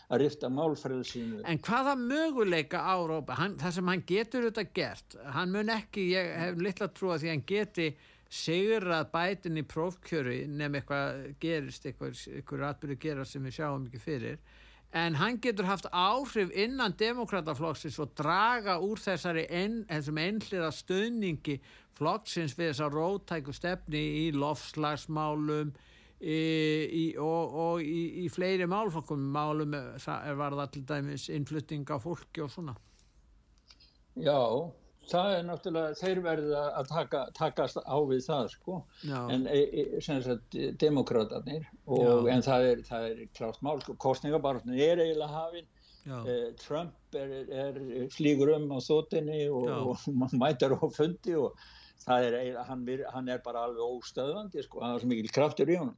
[0.09, 1.43] að rifta málfrelsinu.
[1.47, 6.33] En hvaða möguleika á Rópa, það sem hann getur þetta gert, hann mun ekki ég
[6.45, 7.93] hef litla trú að því hann geti
[8.29, 14.01] sigrað bætin í prófkjöru nefn eitthvað gerist eitthvað, eitthvað atbyrðu gera sem við sjáum ekki
[14.03, 14.41] fyrir.
[14.97, 21.59] En hann getur haft áhrif innan demokrataflokksins og draga úr þessari ein, einhliða stöðningi
[21.99, 25.75] flokksins við þessa rótæku stefni í lofslagsmálum
[26.21, 26.41] í,
[26.89, 32.45] í, og, og í, í fleiri málflokkum málum var það til dæmis innflutting af fólki
[32.45, 32.77] og svona.
[34.19, 34.41] Já
[35.09, 38.77] það er náttúrulega, þeir verða að taka, takast á við það sko.
[39.09, 39.19] Já.
[39.35, 41.67] en e, e, sem sagt demokrátarnir
[42.35, 45.69] en það er, það er klátt mál sko, kostningabarfnir er eiginlega hafinn
[46.19, 47.81] eh, Trump er, er
[48.15, 50.09] flýgur um á þóttinni og, og
[50.43, 51.57] mætar á fundi og
[52.05, 55.73] það er eiginlega, hann, hann er bara alveg óstöðvandi sko, hann har svo mikil kraftur
[55.73, 55.97] í honum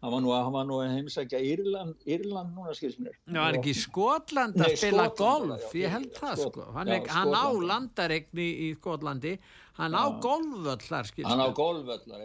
[0.00, 3.58] hann var nú að, nú að heimsækja Írland, Írland núna skils mér Já, hann er
[3.58, 6.92] ekki í Skotland að Nei, spila Skotland, golf, já, ég held það Skot, sko hann,
[6.94, 9.34] já, hann á landaregni í Skotlandi.
[9.80, 10.00] Hann já.
[10.00, 12.24] á golfvöll þar skils hann á golfvöllar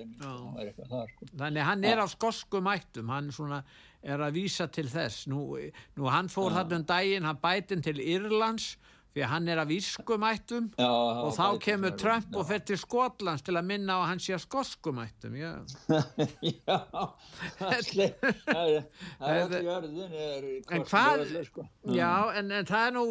[1.12, 1.28] sko.
[1.40, 3.12] þannig hann er á skoskum ættum.
[3.14, 3.62] Hann svona
[4.04, 5.28] er að vísa til þess.
[5.32, 5.46] Nú,
[5.96, 8.76] nú hann fór þarna um daginn hann bætin til Írlands
[9.16, 12.38] því hann er af ískumættum já, og þá kemur Trump já.
[12.40, 15.52] og fer til Skotlands til að minna á að hann sé að skoskumættum já
[16.52, 16.80] já
[17.56, 21.68] það er ekki verðin en hvað sko.
[21.96, 23.06] já en, en það er nú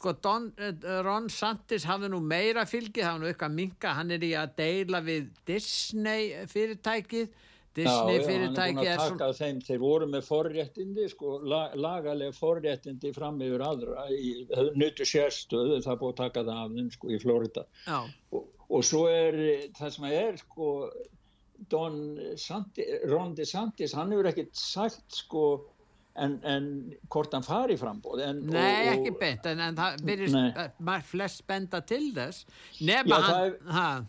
[0.00, 4.16] sko Don, eh, Ron Santis hafði nú meira fylgið, það var nú eitthvað minga hann
[4.16, 7.28] er í að deila við Disney fyrirtækið
[7.76, 14.06] Disney fyrirtæki er svona þeim, þeir voru með forréttindi sko, lagalega forréttindi fram yfir aðra
[14.74, 17.66] nuttu sérstöðu það er búið að taka það af þeim sko, í Florida.
[18.34, 19.38] Og, og svo er
[19.78, 20.70] það sem er sko
[21.70, 22.00] Don
[22.40, 25.44] Santi, Ron DeSantis hann hefur ekkert sagt sko
[26.18, 26.70] en, en
[27.12, 31.82] hvort hann fari frambóð en, Nei og, ekki beint en, en það verður flest spenda
[31.86, 32.48] til þess
[32.80, 34.08] nefna hann það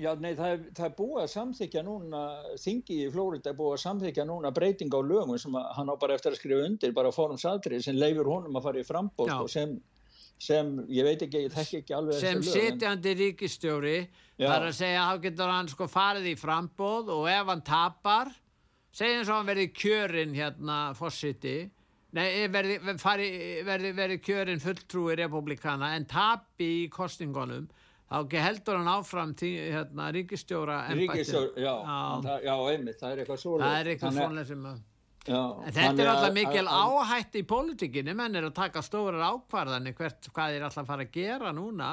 [0.00, 2.20] Já, nei, það er, það er búið að samþykja núna,
[2.62, 5.94] þingi í Flórida er búið að samþykja núna breyting á lögum sem að, hann á
[6.00, 9.50] bara eftir að skrifa undir, bara fórumsadrið sem leifur honum að fara í frambóð og
[9.52, 9.74] sem,
[10.40, 13.18] sem, ég veit ekki, ég þekk ekki alveg sem setjandi en...
[13.20, 13.98] ríkistjóri
[14.38, 18.32] þar að segja að þá getur hann sko farið í frambóð og ef hann tapar
[18.96, 21.58] segjum svo hann verði kjörinn hérna fórsiti
[22.10, 23.26] Nei, verði, verði,
[23.62, 27.68] verði, verði kjörin fulltrúi republikana en tapi í kostingunum
[28.10, 31.74] þá heldur hann áfram til hérna, ríkistjóra ríkistjóra, já,
[32.26, 34.86] það, já, einmitt það er eitthvað svoleið það er eitthvað svoleið sem að
[35.28, 35.40] Já,
[35.76, 40.56] þetta er alltaf mikil áhætt í pólitíkinni, menn er að taka stórar ákvarðanir hvert hvað
[40.56, 41.90] er alltaf að fara að gera núna.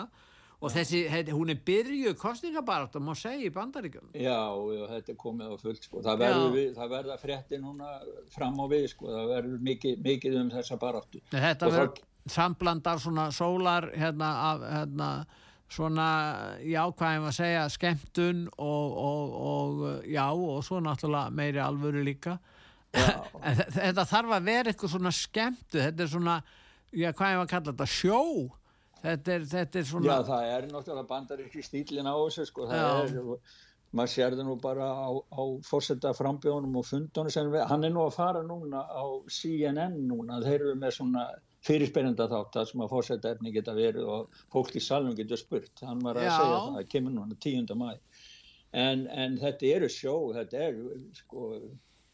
[0.57, 1.03] Og þessi,
[1.35, 4.39] hún er byrjuð kostningabarat og segja í bandaríkjum Já,
[4.73, 5.99] já, þetta er komið á fullt sko.
[6.01, 7.91] það verður verða frétti núna
[8.33, 9.11] fram á við, sko.
[9.11, 11.21] það verður mikið, mikið um þessa baráttu.
[11.29, 15.11] Þetta verður sambland af svona sólar hérna af hérna
[15.71, 16.07] svona,
[16.63, 21.61] já, hvað ég var að segja skemmtun og, og, og já, og svo náttúrulega meiri
[21.63, 22.37] alvöru líka.
[23.77, 26.37] Þetta þarf að vera eitthvað svona skemmtu þetta er svona,
[26.95, 28.23] já, hvað ég var að kalla þetta sjó.
[28.97, 32.79] Þetta er, þetta er svona Já, það er náttúrulega bandaríkri stílin á þessu, sko, það
[32.81, 33.21] já.
[33.21, 38.03] er maður sér það nú bara á, á fórsetta frambjónum og fundunum hann er nú
[38.03, 41.27] að fara núna á CNN núna, þeir eru með svona
[41.67, 45.73] fyrirspennenda þátt það sem að fórsetta efni geta verið og fólk í salum getur spurt.
[45.83, 46.33] Hann var að Já.
[46.37, 47.75] segja það, það kemur núna 10.
[47.77, 47.89] mæ
[48.75, 50.79] en, en þetta eru sjó þetta er
[51.15, 51.51] sko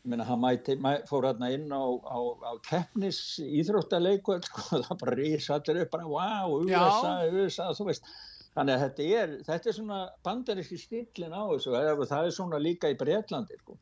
[0.04, 5.18] minna hann mæti, mæ, fór hérna inn á, á, á keppnis íþróttaleiku sko, það bara
[5.20, 8.10] rýrsaður upp bara wow, USA, USA, þú veist.
[8.54, 12.92] Þannig að þetta er, þetta er svona bandaríski stílin á þessu það er svona líka
[12.92, 13.78] í Breitlandi sko,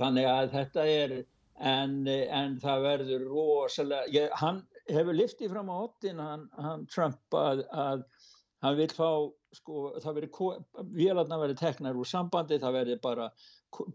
[0.00, 1.14] þannig að þetta er
[1.62, 7.36] en, en það verður rosalega, ég, hann hefur liftið fram á ottin hann, hann Trump
[7.38, 8.06] að, að
[8.62, 9.10] hann vil fá
[9.54, 13.28] sko, það verður vélarna verður teknar úr sambandi, það verður bara,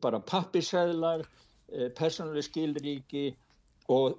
[0.03, 3.27] bara pappisæðlar eh, persónuleg skilríki
[3.91, 4.17] og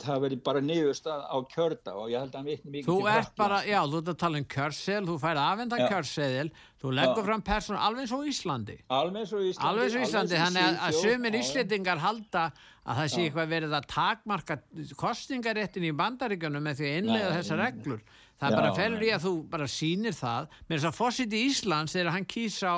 [0.00, 3.34] það verður bara niðurstað á kjörda og ég held að hann vitni mikið Þú ert
[3.36, 6.46] bara, já, þú ert að tala um kjörseðil, þú færði aðvenda kjörseðil,
[6.80, 8.78] þú leggur fram persónu alveg og Íslandi.
[8.88, 9.68] Alveg og Íslandi.
[9.68, 12.46] Alveg eins og Íslandi, þannig að, að sömur íslendingar halda
[12.84, 13.24] að það sé já.
[13.28, 14.56] eitthvað verið að takmarka
[15.00, 18.02] kostningaréttin í bandaríkjunum með því að innlega þessar reglur.
[18.34, 21.42] Það er bara felur í að þú bara sínir það, með þess að fósitt í
[21.48, 22.72] Íslands þegar hann kýsa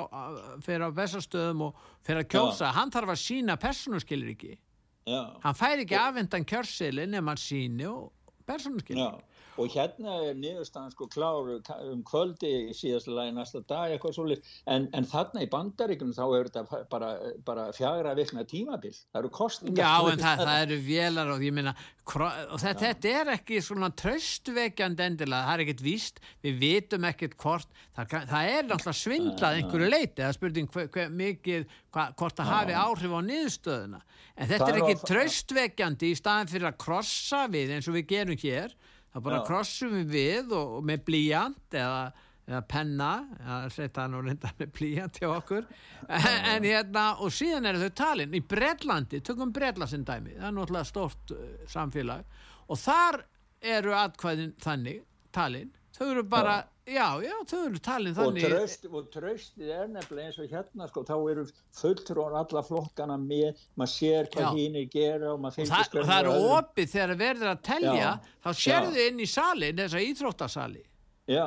[0.67, 4.61] fyrir á bestastöðum og fyrir að kjósa, hann þarf að sína.
[5.07, 5.23] Já.
[5.39, 8.09] hann fær ekki afhendan kjörsilin ef mann síni og
[8.47, 9.21] persónuskilning
[9.57, 11.59] og hérna er niðurstaðan sko kláru
[11.91, 16.51] um kvöldi síðastlega í næsta dag eitthvað svolítið en, en þarna í bandaríkunum þá er
[16.51, 17.11] þetta bara,
[17.47, 18.93] bara fjagra vikna tímabil.
[18.93, 21.75] Það eru kostningar Já en það, það eru vélar og ég minna
[22.07, 26.21] og þetta, þetta er ekki svona tröstveikjand endilega, það er ekkert víst.
[26.45, 31.17] Við vitum ekkert hvort það, það er náttúrulega svindlað einhverju leiti það spurning hver, hver
[31.23, 31.65] mikið
[31.97, 34.03] hva, hvort það hafi áhrif á niðurstöðuna.
[34.37, 38.41] En þetta er ekki tröstveikjandi í staðin fyrir að krossa við eins og við gerum
[38.43, 38.77] hér
[39.17, 42.03] þá bara krossum við við og, og með blíjant eða,
[42.45, 45.67] eða penna það setja nú reynda með blíjant hjá okkur.
[46.07, 50.57] En, en hérna og síðan eru þau talin í Breitlandi tökum Breitlandsin dæmi, það er
[50.59, 52.39] náttúrulega stort uh, samfélag.
[52.69, 53.23] Og þar
[53.65, 58.45] eru atkvæðin þannig talin, þau eru bara Já Já, já, þau eru talin þannig.
[58.47, 61.45] Og, tröst, og tröstið er nefnilega eins og hérna, sko, þá eru
[61.75, 65.97] fulltrúan alla flokkana með, maður sér hvað hinn er gera og maður finnst það.
[65.99, 68.11] Og það eru opið þegar verður að telja, já,
[68.47, 70.85] þá sérðu inn í salin, þessa íþróttasali.
[71.27, 71.47] Já,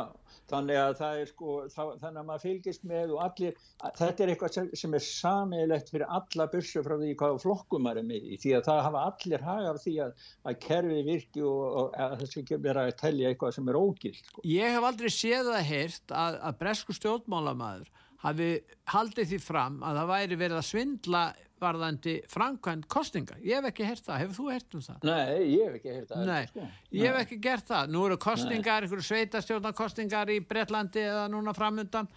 [0.49, 3.59] þannig að það er sko þá, þannig að maður fylgist með og allir
[3.99, 8.27] þetta er eitthvað sem er samilegt fyrir alla börsu frá því hvað flokkum er með
[8.43, 12.33] því að það hafa allir hagað því að, að kerfi virki og, og að það
[12.33, 14.45] sé ekki verið að tellja eitthvað sem er ógild sko.
[14.49, 17.91] Ég hef aldrei séð það heirt að, að bresku stjórnmálamæður
[18.23, 18.49] hafi
[18.91, 21.23] haldið því fram að það væri verið að svindla
[21.59, 23.37] varðandi framkvæmt kostinga.
[23.43, 24.19] Ég hef ekki hert það.
[24.23, 25.07] Hefur þú hert um það?
[25.09, 26.25] Nei, ég hef ekki hert það.
[26.29, 26.67] Nei, sko.
[26.95, 27.93] ég hef ekki gert það.
[27.95, 32.07] Nú eru kostingar, einhverju sveitastjórnarkostingar í Breitlandi eða núna framöndan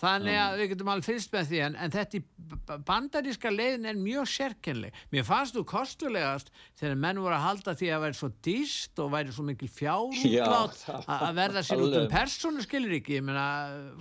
[0.00, 4.28] þannig að við getum alveg fyrst með því en, en þetta bandaríska leiðin er mjög
[4.32, 4.96] sérkennleg.
[5.12, 9.10] Mér fannst þú kostulegast þegar menn voru að halda því að væri svo dýst og
[9.14, 13.46] væri svo mikil fjárútlátt að verða sér út um persónu skilir ekki, ég meina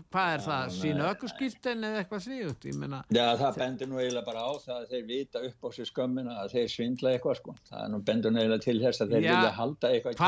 [0.09, 4.25] hvað er það, sína ökkurskýrtin eða eitthvað svíut, ég meina Já, það bendur nú eiginlega
[4.29, 7.57] bara á það að þeir vita upp á sér skömmina að þeir svindla eitthvað sko,
[7.69, 10.19] það er nú bendur nú eiginlega til þess að þeir Já, vilja halda eitthvað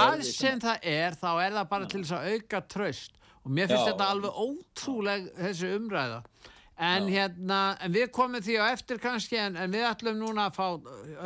[3.41, 3.91] Og mér finnst Já.
[3.93, 6.21] þetta alveg ótrúleg þessi umræða.
[6.81, 10.57] En hérna, en við komum því á eftir kannski en, en við ætlum núna að
[10.57, 10.65] fá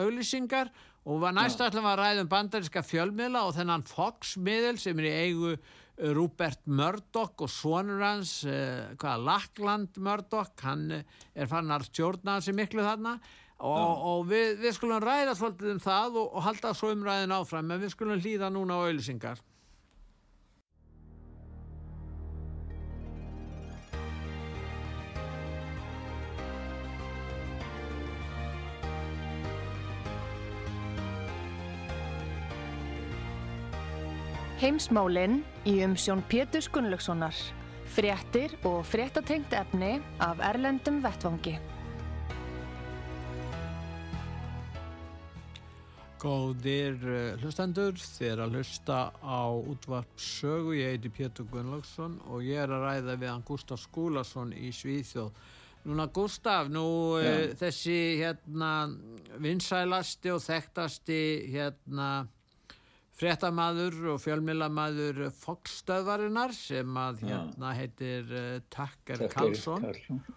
[0.04, 0.72] auðlýsingar
[1.06, 5.54] og næst ætlum að ræða um bandarinska fjölmiðla og þennan Fox-miðl sem er í eigu
[5.54, 10.52] uh, Rupert Murdoch og sonur hans uh, hvaða Lackland Murdoch.
[10.66, 13.20] Hann er fann að stjórna hans í miklu þarna.
[13.56, 17.72] Og, og við, við skulum ræða svolítið um það og, og halda svo umræðin áfram.
[17.72, 19.40] En við skulum hlýða núna á auðlýsingar
[34.66, 37.38] Heimsmálinn í umsjón Pétur Gunnlaugssonar.
[37.94, 41.54] Fréttir og fréttatengt efni af Erlendum Vettvangi.
[46.18, 50.74] Góðir uh, hlustendur, þér að hlusta á útvart sögu.
[50.80, 55.30] Ég heiti Pétur Gunnlaugsson og ég er að ræða við hann Gustaf Skúlason í Svíþjóð.
[55.86, 56.88] Núna Gustaf, nú
[57.20, 58.72] uh, þessi hérna
[59.46, 61.22] vinsælasti og þekktasti
[61.54, 62.16] hérna
[63.16, 69.88] fréttamaður og fjölmilamaður Fox-stöðvarinnar sem að hérna heitir uh, Tucker Carlson.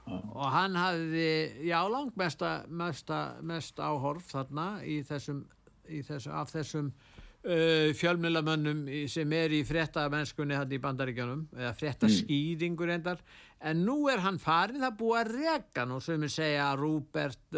[0.07, 1.29] Og hann hafði,
[1.67, 5.43] já, langt mesta, mesta, mest áhorf þarna í þessum,
[5.91, 12.95] í þessu, af þessum uh, fjölmilamönnum sem er í fréttamennskunni hann í bandaríkjónum, eða fréttaskýringur
[12.95, 13.23] endar,
[13.59, 16.85] en nú er hann farin það búið að rega nú sem við segja að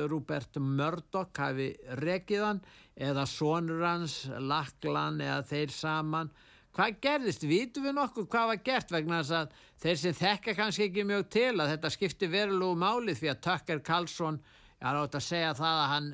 [0.09, 2.64] Rupert Murdoch hafi regið hann
[3.00, 6.30] eða sonur hans, Laklan eða þeir saman.
[6.76, 7.44] Hvað gerðist?
[7.48, 11.29] Vítum við nokkuð hvað var gert vegna þess að þeir sem þekka kannski ekki mjög
[11.35, 14.40] til að þetta skipti verulegu máli því að Tucker Carlson,
[14.79, 16.10] ég har átt að segja það að hann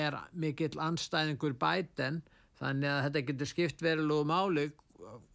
[0.00, 2.22] er mikill anstæðingur bæten
[2.58, 4.66] þannig að þetta getur skipt verulegu máli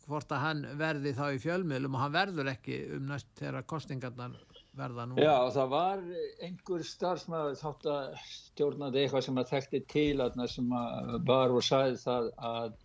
[0.10, 4.36] hvort að hann verði þá í fjölmiðlum og hann verður ekki um næst þegar kostingarnar
[4.80, 5.18] verða nú?
[5.22, 6.04] Já, það var
[6.48, 11.66] einhver starfsmæður þátt að stjórnandi eitthvað sem að þekkti til aðna sem að var og
[11.66, 12.78] sagði það að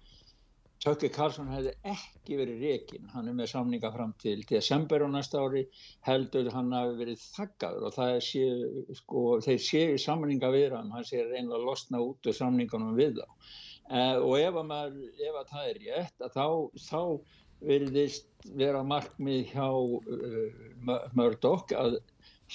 [0.84, 5.40] Tökki Karlsson hefði ekki verið rekin, hann er með samninga fram til desember á næsta
[5.40, 5.62] ári,
[6.04, 8.42] heldur hann hafi verið þakkaður og það sé,
[8.98, 13.22] sko, þeir séu samninga við hann, hann sé reynilega að losna út úr samningunum við
[13.22, 13.48] þá.
[13.84, 16.46] Uh, og ef að, maður, ef að það er rétt, þá,
[16.90, 17.00] þá
[17.66, 21.98] veriðist vera markmið hjá uh, Murdoch að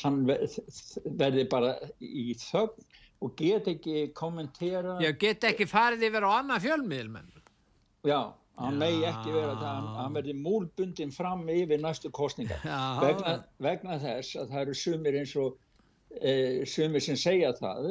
[0.03, 2.86] hann verði bara í þögn
[3.20, 4.95] og get ekki kommentera.
[5.03, 7.34] Já, get ekki farið yfir á annað fjölmiðl, menn.
[8.07, 8.32] Já,
[8.62, 12.64] hann megi ekki vera það, hann verði múlbundin fram yfir næstu kostningar
[13.01, 15.57] vegna, vegna þess að það eru sumir eins og
[16.66, 17.86] sumir sem segja það,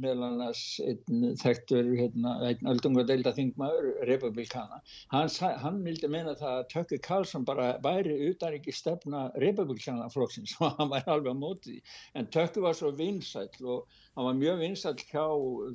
[0.00, 4.80] meðal annars einn þekktur, hérna, einn öldungadeilda þingmaður, republikana,
[5.12, 5.28] hann,
[5.62, 10.80] hann vildi meina það að Tökki Karlsson bara væri utan ekki stefna republikana flokksins og
[10.80, 11.76] hann væri alveg á móti,
[12.16, 15.26] en Tökki var svo vinsæll og hann var mjög vinsall hjá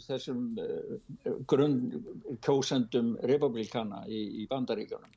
[0.08, 5.14] þessum uh, grunnkjósendum republikana í, í bandaríkjunum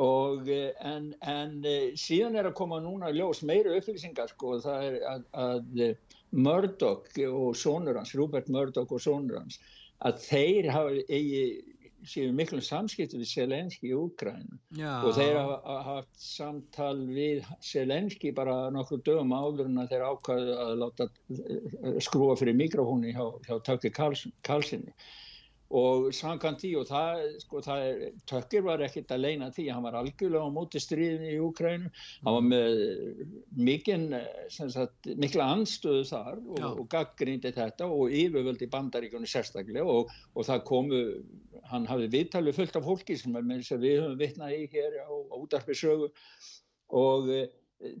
[0.00, 4.56] og eh, en, en eh, síðan er að koma núna ljós meiri upplýsingar sko.
[4.64, 5.84] Það er að, að
[6.30, 9.58] Murdoch og sonur hans, Rupert Murdoch og sonur hans
[10.06, 11.42] að þeir hafa eigi
[12.08, 14.56] séu miklum samskipti við Selenski í Úkrænu
[15.04, 20.72] og þeir hafa haft samtal við Selenski bara nokkur dögum áður en þeir ákvaðu að
[20.80, 24.94] láta eh, skrúa fyrir mikrofónu hjá, hjá Tökki Karlssoni
[25.70, 29.84] og samkvæmt því og það, sko, það er, Tökkir var ekkert að leina því, hann
[29.84, 31.90] var algjörlega á móti stríðin í Úkrænu,
[32.24, 32.80] hann var með
[33.54, 34.08] mikinn,
[34.50, 40.64] sagt, mikla anstöðu þar og, og gaggrindi þetta og yfirvöldi bandaríkunni sérstaklega og, og það
[40.72, 41.04] komu,
[41.70, 46.10] hann hafði viðtalið fullt af fólki sem við höfum vitnað í hér á, á útarpisögu
[46.98, 47.44] og e,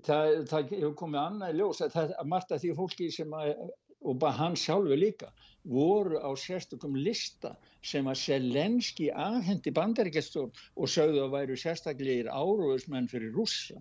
[0.02, 3.38] það, það hefur komið annað í ljós að, það, að margt af því fólki sem
[3.38, 3.54] að,
[4.00, 5.30] og bara hann sjálfur líka
[5.64, 7.54] voru á sérstökum lista
[7.84, 13.80] sem að Selenski aðhendi bandaríkjastjórn og sögðu að væru sérstaklegir áróðusmenn fyrir rússa.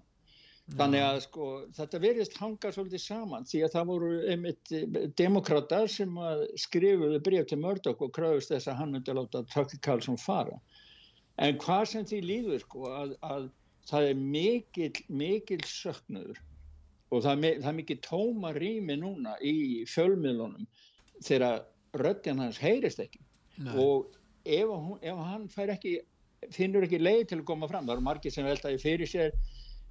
[0.69, 4.73] Þannig að sko þetta verðist hanga svolítið saman því að það voru einmitt
[5.17, 6.19] demokrata sem
[6.61, 10.59] skrifuðu breyf til Murdoch og kröðust þess að hann myndi láta Tucker Carlson fara.
[11.41, 13.49] En hvað sem því líður sko að, að
[13.89, 16.43] það er mikil, mikil söknuður
[17.09, 19.55] og það er, það er mikil tóma rými núna í
[19.89, 20.67] fjölmiðlunum
[21.25, 21.63] þegar
[21.99, 23.21] röddinn hans heyrist ekki
[23.59, 23.73] Nei.
[23.75, 24.11] og
[24.45, 25.95] ef, hún, ef hann ekki,
[26.55, 29.33] finnur ekki leið til að koma fram, það eru margir sem veltaði fyrir sér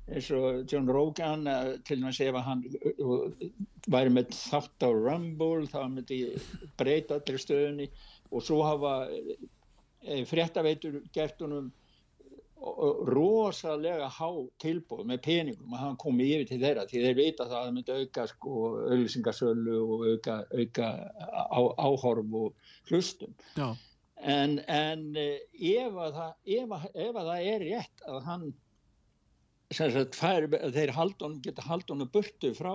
[0.09, 2.63] eins og John Rogan eh, til og með segja að hann
[3.05, 3.27] uh,
[3.93, 6.23] væri með þátt á Rumble þá myndi
[6.81, 7.91] breyta allir stöðunni
[8.31, 11.71] og svo hafa e, fréttaveitur gert honum
[12.59, 14.29] rosalega há
[14.63, 17.75] tilbúð með peningum að hann komi yfir til þeirra því þeir vita það að það
[17.77, 18.55] myndi auka sko
[18.89, 20.89] auðvisingasölu og auka, auka
[21.29, 27.51] á, áhorf og hlustum en, en eh, ef, að það, ef, að, ef að það
[27.53, 28.47] er rétt að hann
[29.79, 32.73] sagt, fær, þeir haldun, geta haldunum burtu frá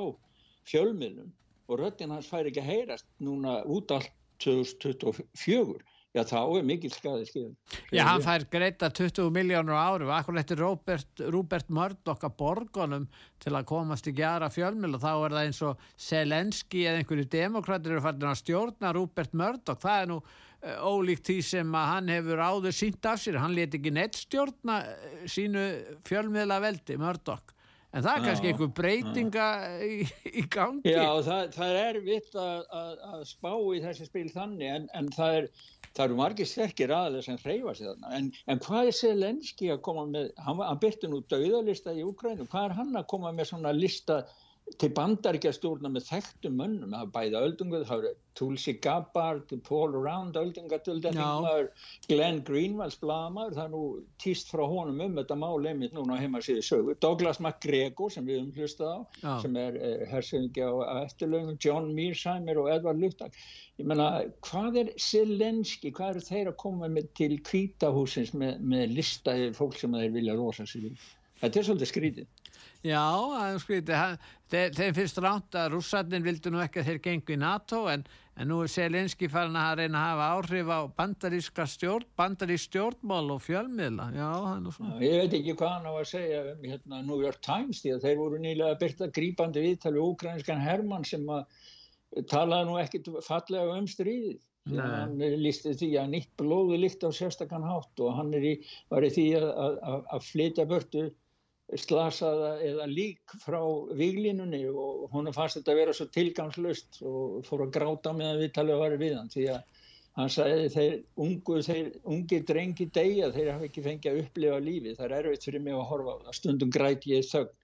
[0.70, 1.34] fjölmiðlum
[1.68, 6.92] og röttin hans fær ekki að heyrast núna út allt 2024 já þá er mikil
[6.94, 7.48] skadi skil.
[7.94, 13.08] Já, hann fær greita 20 miljónur á áru akkur eftir Robert, Robert Murdoch að borgunum
[13.42, 17.30] til að komast í gjara fjölmil og þá er það eins og Selenski eða einhverju
[17.34, 21.90] demokrater eru færðin að stjórna Robert Murdoch, það er nú uh, ólíkt því sem að
[21.96, 25.66] hann hefur áður sínt af sér, hann leti ekki neitt stjórna uh, sínu
[26.06, 27.50] fjölmiðla veldi Murdoch.
[27.94, 29.48] En það er kannski einhver breytinga
[29.86, 29.98] í,
[30.42, 30.90] í gangi.
[30.90, 35.10] Já, það, það er vitt að, að, að spá í þessi spil þannig en, en
[35.14, 35.50] það er
[35.94, 38.14] það eru margir sterkir aðeins sem hreyfa sig þarna.
[38.18, 40.32] En, en hvað er Selenski að koma með?
[40.46, 44.24] Hann, hann byrti nú dauðalista í Úkrænu hvað er hann að koma með svona lista
[44.80, 50.38] til bandaríkjastúrna með þekktum mönnum, það er bæða öldunguð það eru Tulsi Gabbard, Paul Round
[50.40, 51.68] öldungatöldeningmaður
[52.10, 53.84] Glenn Greenwalds blamaður það er nú
[54.24, 58.54] týst frá honum um þetta máleimit núna heima síðu sögu, Douglas McGregor sem við höfum
[58.58, 59.34] hlustað á, Já.
[59.44, 60.72] sem er eh, hersöðingi á
[61.04, 63.36] eftirlögum, John Mearsheimer og Edvard Luttag
[63.82, 64.10] ég menna,
[64.48, 69.78] hvað er Selenski, hvað eru þeir að koma með til kvítahúsins með, með listaði fólk
[69.82, 70.94] sem þeir vilja rosa sig
[71.44, 72.43] þetta er svolítið skrítið
[72.84, 74.18] Já, það er skrítið.
[74.54, 78.04] Þeir, finnst ránt að rússarnir vildu nú ekki að þeir gengu í NATO en,
[78.36, 83.32] en nú er Selenski farin að reyna að hafa áhrif á bandaríska stjórn, bandarísk stjórnmál
[83.34, 84.10] og fjölmiðla.
[84.18, 85.00] Já, það er nú svona.
[85.02, 88.06] Ég veit ekki hvað hann á að segja um hérna, New York Times því að
[88.06, 91.64] þeir voru nýlega byrta grípandi viðtali úgrænskan Hermann sem að
[92.30, 94.42] talaði nú ekkit fallega um stríðið.
[94.76, 98.54] Hann lísti því að nýtt blóðu líkt á sérstakann hátt og hann í,
[98.92, 101.10] var í því að, að, að flytja börtu
[101.80, 103.62] slasaða eða lík frá
[103.98, 108.44] viglínunni og hún fannst þetta að vera svo tilgangslust og fór að gráta með að
[108.44, 109.64] við tala að vera við hann því að
[110.14, 110.96] hann sagði þeir
[111.26, 115.48] ungu, þeir ungi drengi degja, þeir hafa ekki fengið að upplifa lífi, það er erfitt
[115.48, 117.56] fyrir mig að horfa á það, stundum græti ég þögn,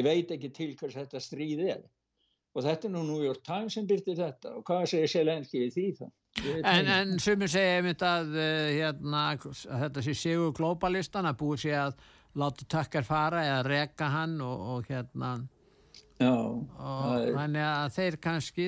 [0.00, 1.84] ég veit ekki til hvers þetta stríð er
[2.52, 5.70] og þetta er nú New York Times sem byrti þetta og hvað segir Selenski í
[5.72, 6.10] því það?
[6.64, 9.22] En, en sumur segja einmitt að uh, hérna,
[9.84, 11.96] þetta sé séu globalistan að búið sé að
[12.38, 15.34] láta takkar fara eða reka hann og, og hérna.
[16.22, 18.66] Já, og þannig að þeir kannski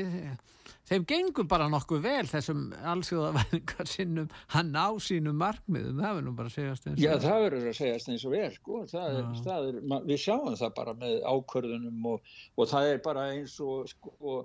[0.89, 4.33] þeim gengur bara nokkuð vel þessum allsjóðavæðingar sinnum.
[4.55, 7.79] Hann á sínum markmiðum það verður bara að segjast eins og Já, það verður að
[7.79, 8.83] segjast eins og vel sko.
[9.05, 9.79] er, er,
[10.11, 14.37] við sjáum það bara með ákvörðunum og, og það er bara eins og sko,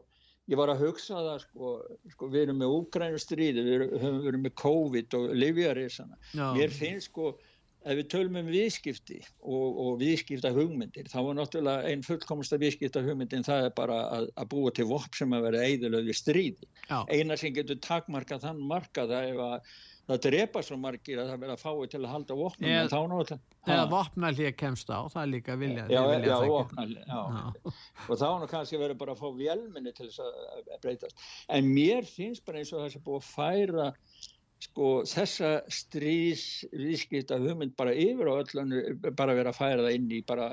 [0.49, 1.75] ég var að hugsa það sko,
[2.15, 6.19] sko við erum með úgrænustríði, við höfum verið með COVID og livjarísana
[6.55, 7.33] mér finnst sko
[7.85, 13.03] ef við tölum um viðskipti og, og viðskipta hugmyndir þá er náttúrulega einn fullkomsta viðskipta
[13.05, 16.67] hugmyndin það er bara að, að búa til vopp sem að vera eidulöð við stríði.
[16.89, 16.99] Já.
[17.07, 19.71] eina sem getur takmarkað þann marka það er að
[20.09, 23.75] það drepa svo margir að það verða fáið til að halda vopnum eða, þá náttúrulega
[23.75, 28.51] eða vopnalíð kemst á, það er líka vilja já, vilja já, vopnalíð og þá náttúrulega
[28.55, 31.25] kannski verður bara að fá vélminni til þess að breytast.
[31.53, 33.87] En mér finnst bara eins og það sem búið að færa
[34.59, 40.19] sko þessa stríðsvískipta hugmynd bara yfir á öllu bara vera að færa það inn í
[40.27, 40.47] bara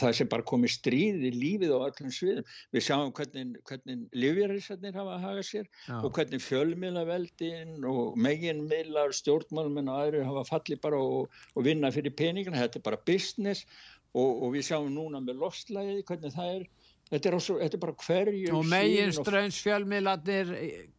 [0.00, 2.48] það sem bara komi stríð í lífið á öllum sviðum.
[2.74, 5.94] Við sjáum hvernig, hvernig livjarísarnir hafa að haga sér Já.
[6.00, 12.16] og hvernig fjölmiðlaveldin og meginmiðlar, stjórnmálmenn og aðri hafa fallið bara og, og vinna fyrir
[12.18, 12.60] peningina.
[12.64, 13.64] Þetta er bara business
[14.10, 16.68] og, og við sjáum núna með loslæði hvernig það er
[17.10, 20.52] Þetta er, også, þetta er bara hverju og megin ströns fjölmiðlarnir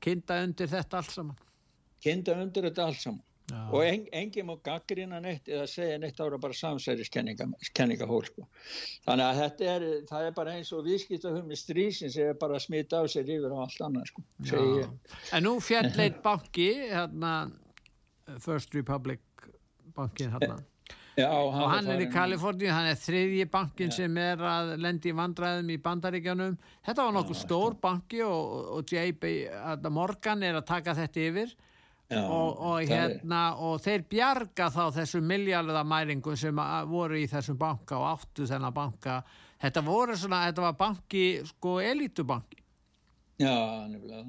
[0.03, 1.37] kynnta undir þetta alls saman
[2.03, 3.25] kinda undir þetta allt saman.
[3.51, 3.61] Já.
[3.73, 8.45] og en, enginn má gaggrina neitt eða segja neitt ára bara samsæriskenningahól sko.
[9.07, 13.01] þannig að þetta er það er bara eins og viðskiptahummi strísins er bara að smita
[13.03, 14.25] á sér yfir og allt annað sko,
[15.35, 17.33] En nú fjalleitt banki hérna
[18.39, 19.19] First Republic
[19.95, 20.61] bankin hérna.
[21.19, 23.97] Já, og hann er í Kaliforníu, hann er þriðji bankin ja.
[23.97, 26.55] sem er að lendi í vandræðum í bandaríkjanum
[26.87, 29.33] þetta var nokkuð stór banki og, og JB
[29.91, 31.51] Morgan er að taka þetta yfir
[32.19, 38.09] og, og, hérna, og þeir bjarga þá þessu miljardaðamæringum sem voru í þessum banka og
[38.15, 39.21] áttu þennan banka.
[39.61, 42.61] Þetta voru svona, þetta var banki sko elitubanki
[43.41, 44.21] Já, nefnilega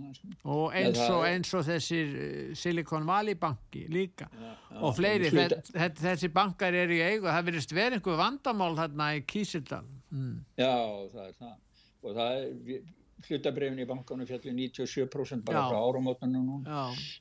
[0.48, 4.28] og eins og, eins og þessir eh, Silicon Valley banki líka.
[4.32, 8.72] Já, já, og fleiri, þe þessi bankar eru í eigu, það verist verið einhver vandamál
[8.78, 10.34] þarna í Kísildal mm.
[10.60, 10.72] Já,
[11.12, 11.54] það er það.
[12.02, 12.82] Og það er
[13.28, 16.66] hlutabrefin í bankanum fjallir 97% bara frá árumótanum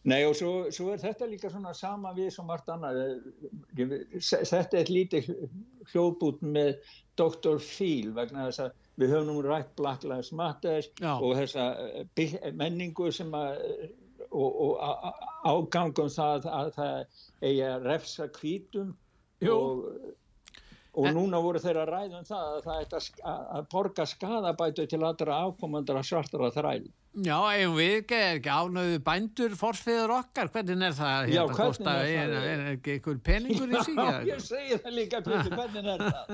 [0.10, 3.02] Nei og svo, svo er þetta líka svona sama við sem vart annað
[3.78, 5.32] þetta er lítið
[5.92, 6.76] hljóðbút með
[7.20, 7.60] Dr.
[7.62, 11.14] Phil vegna þess að við höfum nú rætt Black Lives Matter Já.
[11.16, 11.72] og þessa
[12.04, 13.60] eh, menningu sem að
[14.32, 14.72] og, og
[15.44, 16.98] ágangum það að það
[17.42, 18.92] eigi að refsa kvítum
[19.42, 19.56] Jú.
[19.56, 19.86] og
[21.00, 26.04] og núna voru þeirra ræðum það að það ætti að borga skadabætu til allra ákomandara
[26.12, 26.82] svartara þræl
[27.12, 31.90] Já, eigum við ekki, er ánöðu bændur fórsfiður okkar, hvernig er það Já, hérna, hvernig
[31.92, 32.46] er það?
[32.48, 34.12] Er, er ekki einhver peningur í síðan?
[34.14, 36.30] Já, ég segi það líka, Pjóti, hvernig er það?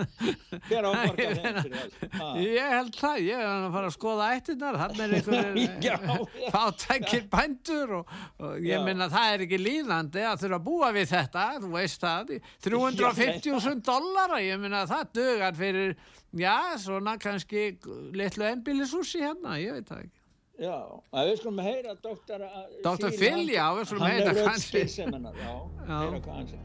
[0.68, 2.38] Hver á að borga þeim fyrir það?
[2.44, 7.96] Ég held það, ég er að fara að skoða ættunar, hann er einhver fátækir bændur
[7.98, 11.72] og, og ég minna það er ekki líðandi að þurfa að búa við þetta, þú
[11.74, 12.36] veist það,
[12.68, 15.98] 350.000 dollara, ég minna það dögar fyrir,
[16.38, 16.56] já,
[16.86, 17.66] svona kannski
[18.14, 20.17] litlu ennbílisúsi hérna, ég veit það ekki.
[20.58, 20.74] Já,
[21.14, 22.44] að við skulum heyra doktor
[22.82, 26.62] Doktor Phil, já, við skulum heyra hann er röðspilseminar, já, já, heyra hvað hann sé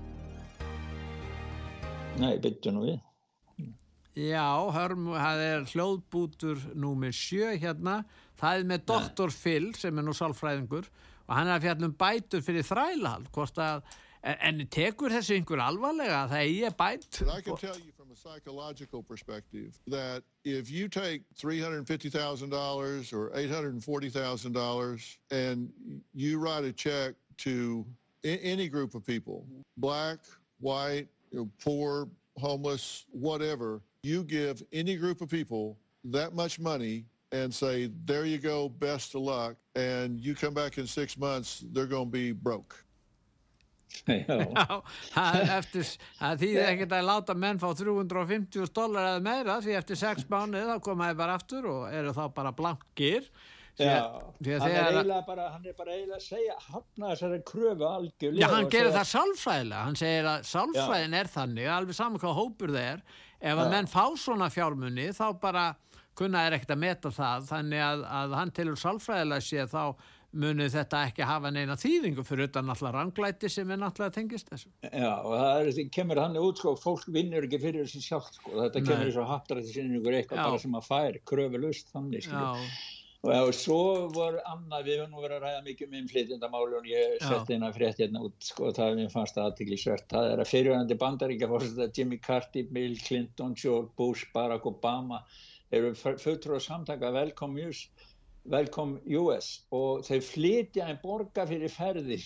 [2.22, 2.98] Nei, byttu nú við.
[4.20, 4.44] Já,
[4.76, 8.02] hörm, það er hljóðbútur númið sjö hérna.
[8.36, 10.90] Það er með doktor Phil sem er nú sálfræðingur
[11.22, 13.86] og hann er að fjalla um bætur fyrir þrælahald hvort að,
[14.34, 19.02] en tekur þessu einhver alvarlega það er ég bæt I can tell you a psychological
[19.02, 25.72] perspective that if you take $350,000 or $840,000 and
[26.12, 27.86] you write a check to
[28.24, 29.46] any group of people,
[29.78, 30.18] black,
[30.60, 32.08] white, you know, poor,
[32.38, 38.36] homeless, whatever, you give any group of people that much money and say, there you
[38.36, 42.32] go, best of luck, and you come back in six months, they're going to be
[42.32, 42.81] broke.
[44.02, 44.82] Já,
[45.14, 50.70] það þýðir ekkert að láta menn fá 350 dólar eða meira því eftir 6 mánuð
[50.72, 53.28] þá komaði bara aftur og eru þá bara blankir.
[53.80, 54.20] Já,
[54.60, 58.68] hann er bara hann er bara eiginlega að segja hafna þessari kröfu algjörlega Já, hann
[58.74, 59.84] gerir það sálfræðilega.
[59.86, 61.20] Hann segir að sálfræðin Já.
[61.22, 63.00] er þannig alveg saman hvað hópur það er.
[63.40, 65.64] Ef að menn fá svona fjármunni þá bara
[66.18, 67.48] kunna er ekkert að meta það.
[67.48, 69.82] Þannig að, að hann tilur sálfræðilega sé þá
[70.32, 74.72] munu þetta ekki hafa neina þýðingu fyrir utan náttúrulega ranglæti sem er náttúrulega tengist þessu.
[74.88, 78.54] Já og það er, kemur hann út sko, fólk vinnur ekki fyrir þessi sjálf sko,
[78.56, 78.88] þetta Nei.
[78.88, 82.42] kemur eins og haptrætti sinni ykkur eitthvað bara sem að fær, kröfulust þannig sko.
[83.22, 83.78] Og, og svo
[84.10, 87.70] voru annað, við höfum nú verið að ræða mikið um innflytjendamáli og ég sett eina
[87.76, 91.78] frétt hérna út sko, það er mér fannst aðtiklisvert, það er að fyrirvægandi bandaríkja fórst
[91.78, 95.22] að Jimmy Carter, Bill Clinton, George Bush, Barack Obama
[95.72, 97.86] eru fulltrú að samtaka Welcome US
[98.50, 102.24] Welcome US og þau flytja en borga fyrir ferðir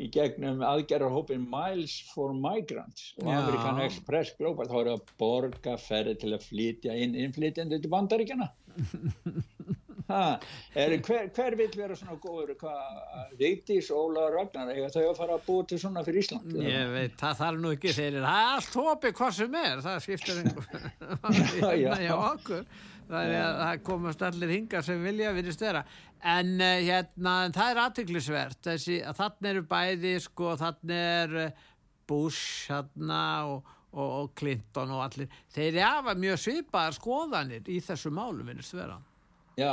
[0.00, 3.36] í gegnum aðgerðarhópin Miles for Migrants og Já.
[3.42, 4.66] American Express Global.
[4.70, 8.48] Þá eru að borga ferði til að flytja inn innflytjandi til bandaríkjana
[10.12, 12.54] er, hver, hver vil vera svona góður?
[13.38, 16.56] Vigdís, Óla Ragnar eða þau að fara að búa til svona fyrir Ísland?
[16.64, 20.00] Ég veit, það þarf nú ekki þeir það er allt hópi hvað sem er það
[20.06, 20.66] skiptir einhver
[22.06, 22.64] já, okkur
[23.12, 25.84] það, það komast allir hingar sem vilja virðist vera.
[26.32, 31.70] En uh, hérna, það er aðtöklusvert þannig eru bæði sko, þannig er uh,
[32.08, 38.44] Bush hérna og, og, Clinton og allir, þeir hafa mjög svipaðar skoðanir í þessu málu
[38.46, 38.98] virðist vera
[39.60, 39.72] Já,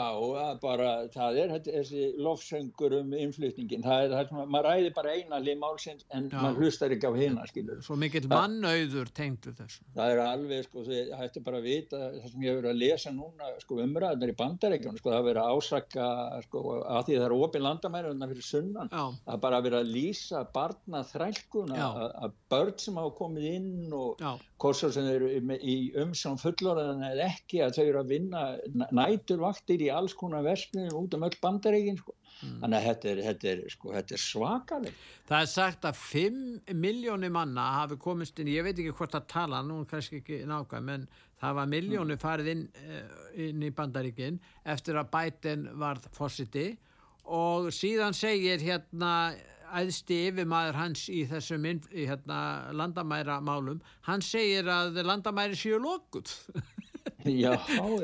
[0.59, 5.13] bara, það er þessi lofsöngur um innflutningin, það er, það er svona, maður ræði bara
[5.15, 6.35] eina limálsins en Já.
[6.41, 7.79] maður hlustar ekki á hina, skilur.
[7.85, 9.85] Svo mikill mannauður tengdu þessu.
[9.95, 12.83] Það er alveg, sko, það hætti bara að vita, það sem ég hefur verið að
[12.83, 16.11] lesa núna, sko, umræðunar í bandarækjum, sko, það verið að ásaka,
[16.49, 19.03] sko, að því það eru ofin landamæriðuna fyrir sunnan, Já.
[19.31, 21.89] að bara verið að lýsa barna þrælkuna,
[22.27, 24.19] að börn sem hafa komið inn og
[24.59, 28.43] korsar sem eru í umsjón fullorðan eða ekki, að þau eru að vinna
[28.91, 32.13] næturvakt fluttir í alls konar versmiðum út um öll bandareikin sko.
[32.41, 32.59] mm.
[32.61, 34.93] þannig að þetta er, þetta er, sko, þetta er svakaleg
[35.29, 39.27] Það er sagt að 5 miljónir manna hafi komist inn, ég veit ekki hvort að
[39.27, 41.07] tala nú kannski ekki nákvæm en
[41.39, 42.23] það var miljónir mm.
[42.23, 46.77] farið inn, eh, inn í bandaríkin eftir að bætin var fósiti
[47.25, 49.33] og síðan segir hérna
[49.79, 51.77] æðsti yfirmaður hans í þessum í,
[52.09, 52.39] hérna,
[52.75, 56.33] landamæra málum hann segir að landamæri séu lókuð
[57.25, 57.51] Já,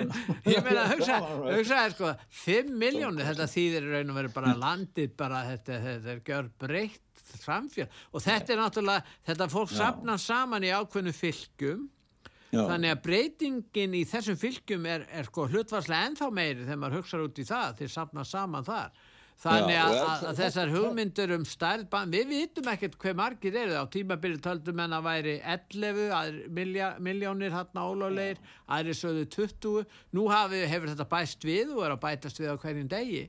[0.52, 2.12] ég meina hugsa, hugsa sko,
[2.44, 7.02] 5 miljónir, þetta þýðir raun og verið bara landið, bara þetta, þetta er gjör breytt
[7.42, 11.86] framfél og þetta er náttúrulega, þetta fólk sapna saman í ákveðnu fylgjum
[12.52, 12.62] Já.
[12.70, 17.30] þannig að breytingin í þessum fylgjum er, er sko hlutvarslega ennþá meiri þegar maður hugsaður
[17.30, 19.04] út í það, þeir sapna saman þar
[19.44, 24.40] Þannig að, að, þessar hugmyndur um stærð, við vitum ekkert hver margir eru á tímabili
[24.42, 28.40] töldum en að væri 11 miljónir hérna óláleir,
[28.72, 32.62] aðri sögðu 20, nú hafi, hefur þetta bæst við og er að bætast við á
[32.64, 33.26] hverjum degi.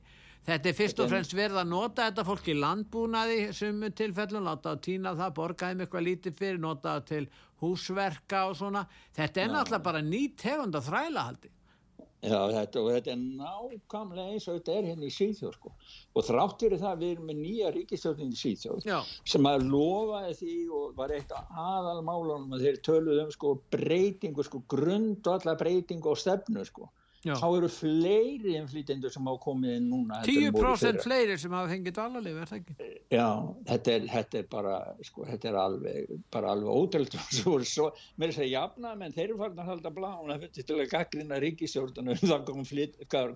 [0.47, 4.71] Þetta er fyrst og fremst verið að nota þetta fólk í landbúnaði sem tilfellum, láta
[4.71, 7.25] á tína það, borgaðum eitthvað lítið fyrir, nota til
[7.59, 8.85] húsverka og svona.
[9.17, 11.51] Þetta er náttúrulega bara nýtt tegund að þrælahaldi.
[12.25, 15.71] Já, þetta, og þetta er nákvæmlega eins og þetta er hérna í Sýþjóð sko.
[16.17, 18.97] og þrátt fyrir það við erum með nýja ríkistjórnin í Sýþjóð Já.
[19.33, 24.47] sem að lofaði því og var eitt aðal málunum að þeir töluðu um sko, breytingu,
[24.47, 26.89] sko, grund og alla breytingu og stefnu sko
[27.27, 27.35] Já.
[27.41, 32.39] þá eru fleiri innflýtendur sem hafa komið inn núna 10% fleiri sem hafa fengið dvalarlið,
[32.41, 32.89] er það ekki?
[33.13, 33.27] Já,
[33.71, 34.75] þetta er, þetta er bara
[35.07, 39.39] sko, þetta er alveg, bara alveg ótrúld mér er að segja jafna menn þeir eru
[39.41, 42.37] farin að halda blána til að gaggrina ríkisjórnum þá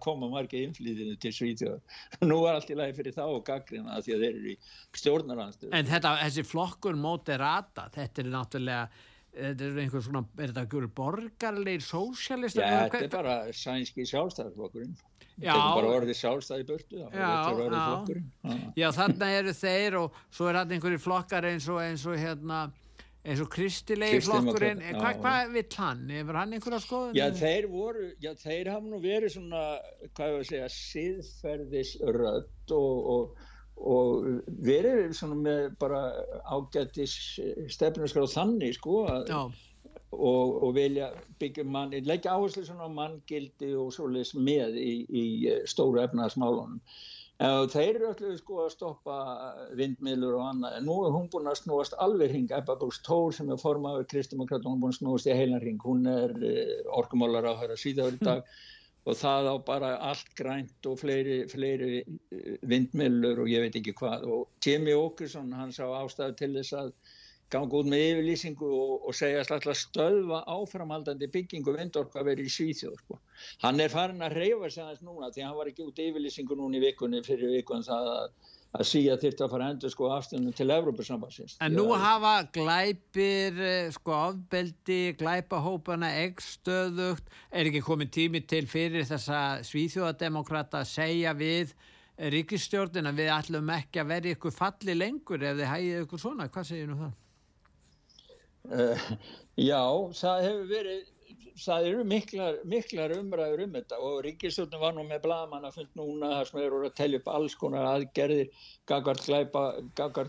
[0.02, 1.80] kom koma margir innflýtinu til Svíþjóð
[2.30, 4.58] nú er allt í lagi fyrir þá og gaggrina því að þeir eru í
[5.02, 10.65] stjórnaranstöðu En þetta, þessi flokkur moderata, þetta er náttúrulega þetta er einhvern svona, er þetta
[10.73, 12.65] gera borgarleir sósjalista?
[12.65, 14.99] Já, þetta er bara sænski sjálfstæðarflokkurinn
[15.41, 18.55] þetta er bara orðið sjálfstæði börtu já, já.
[18.77, 22.59] já, þannig eru þeir og svo er hann einhverju flokkar eins og eins og hérna
[23.21, 24.82] eins og kristilegi flokkurinn.
[24.97, 27.17] hvað hva vill hann, hefur hann einhverja skoðun?
[27.17, 29.61] Já, þeir voru, já, þeir hafa nú verið svona,
[30.17, 33.47] hvað ég var að segja síðferðisrödd og, og
[33.78, 34.28] og
[34.61, 36.01] verið svona með bara
[36.45, 37.15] ágættis
[37.74, 39.32] stefnarskar og þannig sko að,
[40.11, 41.09] og, og vilja
[41.41, 45.26] byggja mann, leggja áherslu svona á manngildi og svoleiðis með í, í
[45.69, 46.78] stóru efnaðasmálunum
[47.41, 49.15] þeir eru allir sko að stoppa
[49.78, 50.76] vindmilur og annað.
[50.78, 52.51] En nú er hún búin að snúast alveg hring.
[52.53, 55.80] Ebba Brúks Tór sem er formaður Kristdemokrat hún er búin að snúast í heilan hring.
[55.82, 58.45] Hún er eh, orkumálar á hæra síðan í dag
[59.06, 63.95] og það á bara allt grænt og fleiri, fleiri eh, vindmillur og ég veit ekki
[63.97, 66.93] hvað og Jimmy Åkesson hann sá ástæðu til þess að
[67.52, 73.02] ganga út með yfirlýsingu og, og segja alltaf stöðva áframhaldandi byggingu vindorka verið í Svíþjóð
[73.02, 73.20] sko.
[73.66, 76.80] hann er farin að reyfa sig aðeins núna því hann var ekki út yfirlýsingu núna
[76.80, 78.28] í vikunni fyrir vikun það að
[78.72, 81.57] að síja þurfti að fara endur sko aftunum til Evrópusambansins.
[81.63, 89.03] En nú hafa glæpir, eh, sko ofbeldi, glæpahópana, eggstöðugt, er ekki komið tími til fyrir
[89.09, 91.76] þessa svíþjóðademokrata að segja við
[92.32, 96.47] ríkistjórnin að við ætlum ekki að verja ykkur falli lengur ef þið hægið ykkur svona,
[96.47, 97.17] hvað segir nú það?
[98.72, 99.05] Uh,
[99.57, 99.84] já,
[100.22, 101.07] það hefur verið
[101.66, 105.99] það eru miklar, miklar umræður um þetta og Ríkistöldun var nú með blagamann að fund
[105.99, 109.64] núna þar sem eru að tellja upp alls konar aðgerðir gagart glæpa,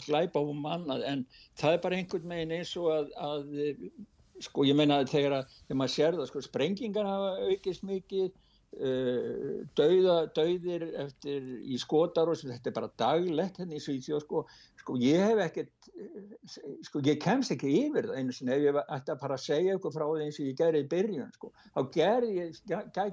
[0.06, 1.04] glæpa um annað.
[1.08, 1.26] En
[1.60, 3.52] það er bara einhvern megin eins og að, að
[4.42, 8.30] sko ég meina þegar, að, þegar maður sér það sko sprengingar hafa aukist mikið
[8.72, 14.44] dauða, dauðir eftir í skotar og þetta er bara daglegt henni hérna í Svíðsjó sko.
[14.80, 15.90] Sko ég hef ekkert
[16.88, 18.54] sko ég kemst ekki yfir það einu sinni.
[18.56, 20.88] Ef ég ætti að fara að segja eitthvað frá því eins og ég gerði í
[20.94, 22.56] byrjun sko þá gerði ég,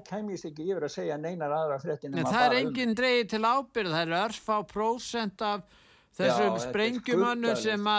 [0.08, 3.30] kem ég ekki yfir að segja neinar aðra frettin en það er um enginn dreyið
[3.34, 5.78] til ábyrð það er örfá prósent af
[6.18, 7.90] þessum sprengjumönnum sem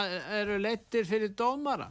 [0.42, 1.90] eru lettir fyrir dómara.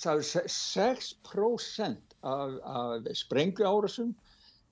[0.00, 4.14] Það er 6% af, af sprengjuárasum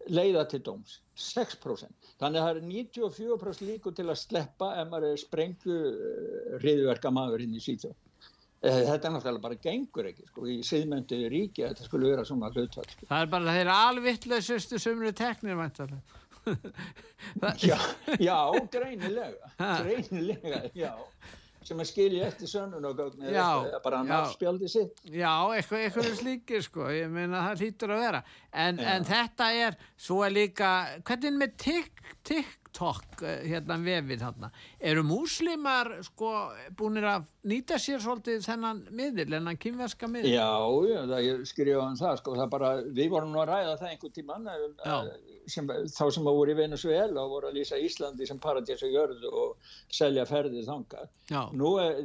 [0.07, 5.15] leiða til dóms 6% þannig að það er 94% líku til að sleppa ef maður
[5.15, 5.79] er sprengju
[6.63, 7.97] hriðverka maður inn í síðan
[8.63, 12.29] eh, þetta er náttúrulega bara gengur ekki sko, í siðmöndu ríki að þetta skulle vera
[12.29, 13.11] svona hlutfall sko.
[13.11, 15.59] það er bara þeirra alvittlesustu sumru teknir
[17.69, 17.77] já,
[18.17, 18.39] já,
[18.73, 20.95] greinilega greinilega, já
[21.69, 25.03] sem að skilja eftir sönnun og gögn eða bara náttspjaldi sitt.
[25.05, 28.23] Já, eitthvað, eitthvað slíkir sko ég meina það hlýtur að vera.
[28.53, 30.73] En, en þetta er, svo er líka
[31.05, 32.57] hvernig með TikTok
[33.23, 34.51] eh, hérna vefið þarna.
[34.91, 36.33] Eru múslimar sko
[36.79, 40.35] búinir að nýta sér svolítið þennan miðil, þennan kynverska miðil?
[40.35, 40.53] Já,
[40.91, 42.71] já, það skrifa um það sko, það bara,
[43.01, 45.13] við vorum nú að ræða það einhvern tíman um,
[45.49, 48.95] sem, þá sem að voru í Venezuela og voru að lýsa Íslandi sem paradís og
[48.95, 51.09] jörðu og selja ferðið þangar
[51.57, 52.03] nú er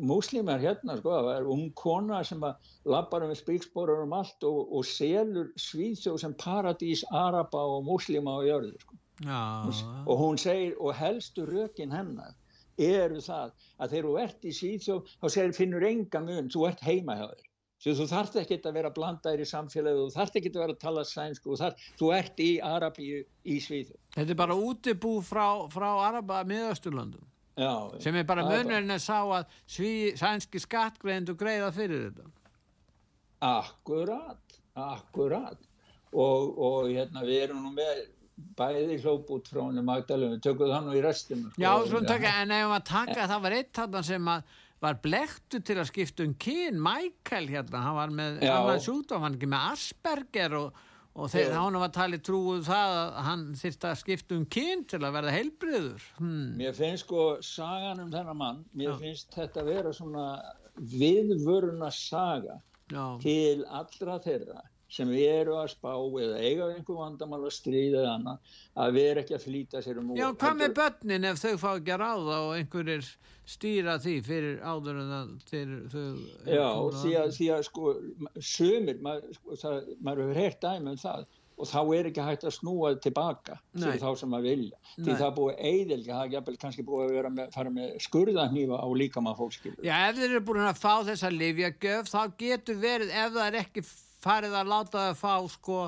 [0.00, 4.60] múslimar hérna sko, það er ung kona sem að lappar um spíksporur um allt og,
[4.78, 9.00] og selur Svíðsjó sem paradís Araba og múslima og jörðu sko.
[9.22, 12.34] Og hún segir og helstu rökin hennar
[12.78, 16.80] eru það að þegar þú ert í Svíðsjóð þá segir, finnur enga mun, þú ert
[16.82, 17.50] heima hjá þér.
[17.84, 21.04] Þú þarf ekki að vera blandaðir í samfélagi þú þarf ekki að vera að tala
[21.04, 25.88] sænsku þú, þarf, þú ert í Arabíu í Svíðsjóð Þetta er bara útibú frá, frá
[26.08, 27.30] Araba miðausturlandum
[28.02, 32.24] sem er bara munurinn að sá að sví, sænski skattgreðindu greiða fyrir þetta.
[33.46, 34.44] Akkurat
[34.74, 35.58] akkurat.
[36.14, 38.04] Og, og hérna við erum nú með
[38.58, 41.62] bæði hljóp út frá henni Magdalena, við tökum það nú í restinu sko.
[41.62, 44.32] Já, taka, en ef maður taka það var eitt þarna sem
[44.84, 49.36] var blektu til að skipta um kyn Michael hérna, hann var með annan sjúkdóm, hann
[49.36, 50.82] var ekki með Asperger og,
[51.14, 55.00] og þegar hann var talið trúið það að hann þurfti að skipta um kyn til
[55.00, 56.52] að verða heilbriður hmm.
[56.58, 59.00] Mér finnst sko sagan um þennan mann mér Já.
[59.06, 60.28] finnst þetta að vera svona
[60.74, 62.58] viðvöruna saga
[62.90, 63.04] Já.
[63.22, 64.64] til allra þeirra
[64.94, 69.36] sem eru að spá eða eiga einhver vandamál að stríða eða annað að vera ekki
[69.38, 72.52] að flýta sér um Já, hvað með börnin ef þau fá ekki að ráða og
[72.58, 73.08] einhverjir
[73.44, 76.04] stýra því fyrir áður en það þeir, þau
[76.48, 76.68] Já,
[77.02, 77.94] því að, því að sko
[78.40, 82.46] sömur, maður, sko, það, maður hefur heyrt dæmi um það og þá er ekki hægt
[82.48, 83.84] að snúa tilbaka Nei.
[83.84, 85.04] til þá sem maður vilja Nei.
[85.04, 88.88] því það búið eiðilga, það er kannski búið að vera með, fara með skurðahnýfa á
[89.02, 93.36] líkamann fólkskilur Já, ef þeir eru búin að fá þessa livjagöf þá getur verið, ef
[93.36, 93.84] það er ekki
[94.24, 95.78] farið að láta það fá sko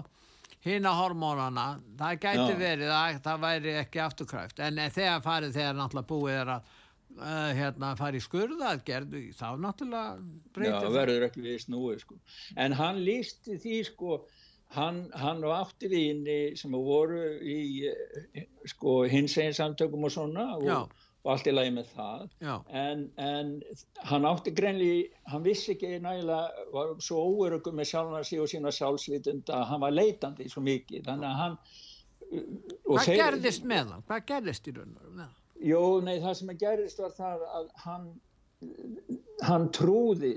[0.67, 1.67] hinn að hormónana,
[1.99, 2.59] það gæti Já.
[2.61, 6.73] verið að það væri ekki afturkræft en þegar farið þegar náttúrulega búið er að
[7.21, 10.17] uh, hérna farið skurðaðgerð þá náttúrulega
[10.57, 10.97] breytir það.
[10.99, 12.19] Verður ekki við snúið sko.
[12.65, 14.19] En hann lísti því sko
[14.75, 20.49] hann, hann og átti vini sem voru í eh, sko hins einn samtökum og svona
[20.59, 20.97] og
[21.27, 22.21] og allt í lagi með það
[22.81, 23.49] en, en
[24.07, 28.73] hann átti greinlega, hann vissi ekki nægilega, var svo óörugum með sjálfna sig og sína
[28.75, 31.59] sjálfsvitund að hann var leitandi svo mikið þannig að hann
[32.27, 34.07] Hvað þeir, gerðist með hann?
[34.07, 35.35] Hvað gerðist í raun og raun?
[35.63, 38.09] Jó, nei, það sem gerðist var það að hann
[39.47, 40.33] hann trúði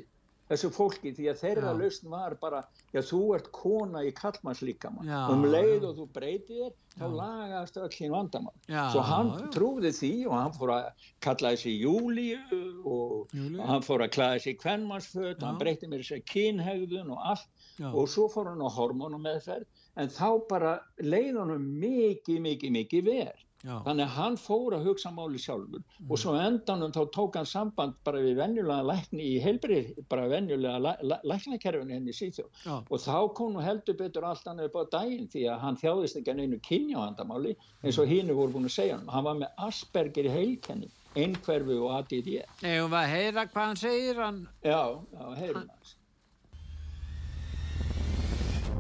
[0.50, 2.62] þessu fólki því að þeirra lausn var bara
[2.94, 7.92] já þú ert kona í kallmannslíkamann um leið og þú breytið þér þá lagast öll
[7.96, 9.50] hinn vandamann já, svo hann já.
[9.56, 10.88] trúði því og hann fór að
[11.26, 12.40] kalla þessi Júliu
[12.84, 17.48] og, og hann fór að klæða þessi kvennmannsföt hann breytið með þessi kynhegðun og allt.
[17.80, 17.88] Já.
[17.96, 23.06] og svo fór hann á hormónum meðferð en þá bara leið hann mikið mikið mikið
[23.08, 23.74] verð Já.
[23.84, 26.06] þannig að hann fór að hugsa máli sjálfur mm.
[26.08, 30.80] og svo endanum þá tók hann samband bara við venjulega lækni í heilbrið, bara venjulega
[30.80, 34.84] læ, læ, læknakerfinu henni síðjóð og þá kom nú heldur betur allt hann upp á
[34.96, 37.54] daginn því að hann þjáðist ekki einu kynjáhandamáli
[37.84, 38.14] eins og mm.
[38.14, 42.34] hínu voru búin að segja hann, hann var með Asperger í heilkenni, einhverfu og ADD
[42.64, 44.44] Eða var að heyra hvað hann segir hann...
[44.64, 45.96] Já, já, heyrum hans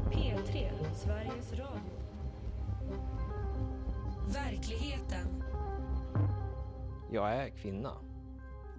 [0.09, 1.88] P3, Sveriges Radio
[4.33, 5.43] Verkligheten
[7.11, 7.91] jag är kvinna.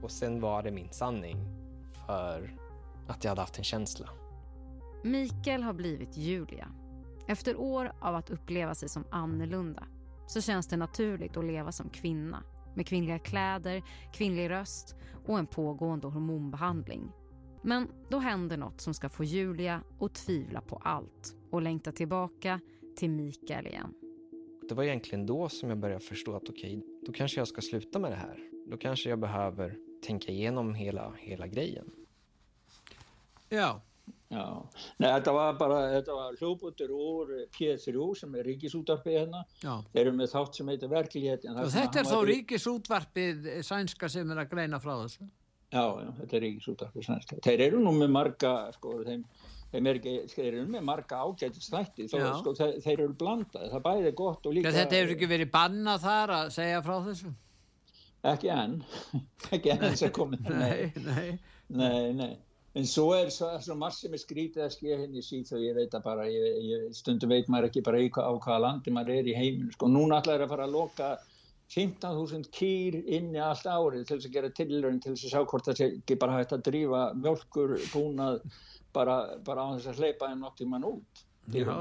[0.03, 1.37] Och sen var det min sanning
[2.07, 2.57] för
[3.09, 4.09] att jag hade haft en känsla.
[5.05, 6.69] Mikael har blivit Julia.
[7.27, 9.87] Efter år av att uppleva sig som annorlunda
[10.27, 12.43] så känns det naturligt att leva som kvinna
[12.75, 13.83] med kvinnliga kläder,
[14.13, 14.97] kvinnlig röst
[15.27, 17.13] och en pågående hormonbehandling.
[17.63, 22.61] Men då händer något som ska få Julia att tvivla på allt och längta tillbaka
[22.97, 23.95] till Mikael igen.
[24.71, 27.61] Det var egentligen då som jag började förstå att okej, okay, då kanske jag ska
[27.61, 28.39] sluta med det här.
[28.67, 31.91] Då kanske jag behöver tänka igenom hela, hela grejen.
[33.49, 33.83] Ja.
[34.29, 39.43] Já, Nei, þetta var bara, þetta var hljóputur úr P3 sem er ríkisútvarpið hérna.
[39.63, 39.73] Já.
[39.91, 41.59] Þeir eru með þátt sem heitir verkligheten.
[41.59, 45.27] Og þetta er þá ríkisútvarpið sænska sem er að greina frá þessu?
[45.75, 47.41] Já, já, þetta er ríkisútvarpið sænska.
[47.49, 49.27] Þeir eru nú með marga, sko, þeim,
[49.71, 54.57] þeir eru með marga ágætistætti, þó, sko, þeir, þeir eru blandaði, það bæði gott og
[54.57, 54.75] líka...
[54.75, 57.33] Þetta hefur ekki verið bannað þar að segja frá þessu?
[58.31, 58.79] Ekki enn,
[59.55, 60.53] ekki enn sem komið.
[60.65, 61.27] nei, nei.
[61.71, 62.33] Nei, nei.
[62.79, 65.75] En svo er svo, svo margt sem er skrítið að skilja henni síð og ég
[65.75, 69.31] veit að bara, ég, ég, stundum veit maður ekki bara á hvaða landi maður er
[69.31, 69.73] í heiminu.
[69.75, 71.09] Sko núna ætlaður að fara að loka
[71.71, 75.69] 15.000 kýr inni allt árið til þess að gera tilurinn til þess að sjá hvort
[75.69, 78.41] það sé ekki bara hægt að drífa mjölkur búnað
[78.97, 81.27] bara, bara á þess að hleypa henn oft í mann út.
[81.55, 81.77] Já.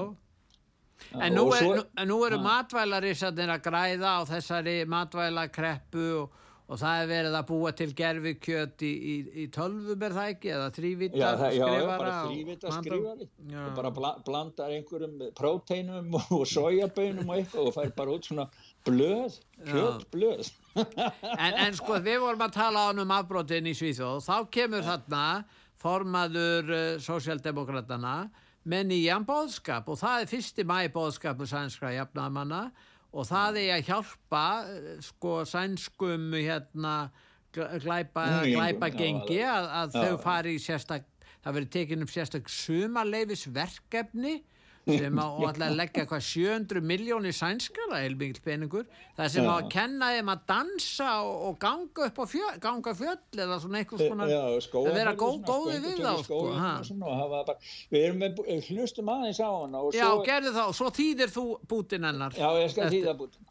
[1.16, 6.38] En nú, er, svo, nú, nú eru matvælarísarnir að græða á þessari matvælakreppu og
[6.70, 10.52] og það er verið að búa til gerfikjöt í, í, í tölvum er það ekki
[10.54, 13.30] eða þrývita skrifara já, já, bara þrývita skrifari
[13.64, 18.46] og bara bla, blandar einhverjum próteinum og sojabönum og eitthvað og fær bara út svona
[18.90, 20.52] blöð kjötblöð.
[20.80, 24.22] En, en sko við vorum að tala á um afbrotin í Svíþjóð.
[24.24, 25.24] Þá kemur þarna
[25.82, 28.14] formaður uh, sósjaldemokratana
[28.70, 32.70] með nýjan bóðskap og það er fyrsti mæ bóðskapu sænskra jafnamanna
[33.10, 37.10] og það er að hjálpa eh, sko sænskum hérna
[37.56, 41.08] glæpa, glæpa gengi að, að þau fari í sérstak
[41.40, 44.36] það verið tekinn upp sérstak sumarleifisverkefni
[44.88, 48.88] sem á að leggja hvað 700 miljónir sænskala heilmingil peningur.
[49.18, 52.96] Það sem á að kenna þeim að dansa og, og ganga upp á fjöll, ganga
[53.02, 56.42] fjöll eða svona eitthvað svona að vera góð, góði við þá sko,
[57.36, 57.58] bara,
[57.92, 62.10] við erum með hlustum aðeins á hana já, svo, gerðu þá, svo þýðir þú bútin
[62.10, 62.38] hennar.
[62.38, 63.49] Já, ég skal þýða bútin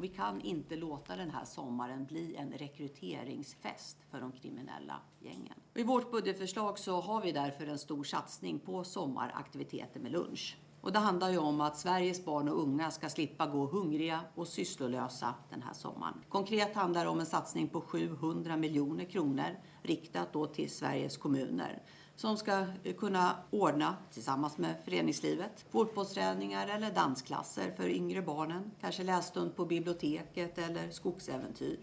[0.00, 5.54] Vi kan inte låta den här sommaren bli en rekryteringsfest för de kriminella gängen.
[5.74, 10.56] I vårt budgetförslag så har vi därför en stor satsning på sommaraktiviteter med lunch.
[10.80, 14.48] Och det handlar ju om att Sveriges barn och unga ska slippa gå hungriga och
[14.48, 16.24] sysslolösa den här sommaren.
[16.28, 21.82] Konkret handlar det om en satsning på 700 miljoner kronor riktat då till Sveriges kommuner
[22.18, 28.70] som ska eh, kunna ordna tillsammans med föreningslivet fotbollsträningar eller dansklasser för yngre barnen.
[28.80, 31.78] Kanske lässtund på biblioteket eller skogsäventyr.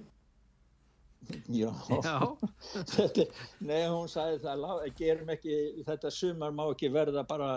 [1.49, 1.71] Já,
[2.03, 2.17] Já.
[3.69, 4.65] Nei, hún sagði það,
[4.99, 5.57] gerum ekki,
[5.87, 7.55] þetta sumar má ekki verða bara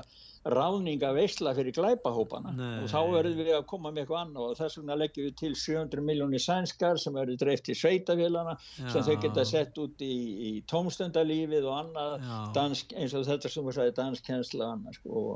[0.48, 2.82] ráninga veysla fyrir glæpahópana Nei.
[2.82, 5.52] og þá verðum við að koma með eitthvað annað og þess vegna leggjum við til
[5.62, 10.14] 700 miljónir sænskar sem verður dreift í sveitavélana sem þau geta sett út í,
[10.48, 12.16] í tómstundalífið og annað
[12.56, 15.26] dansk, eins og þetta sem við sagðum danskkensla annað sko.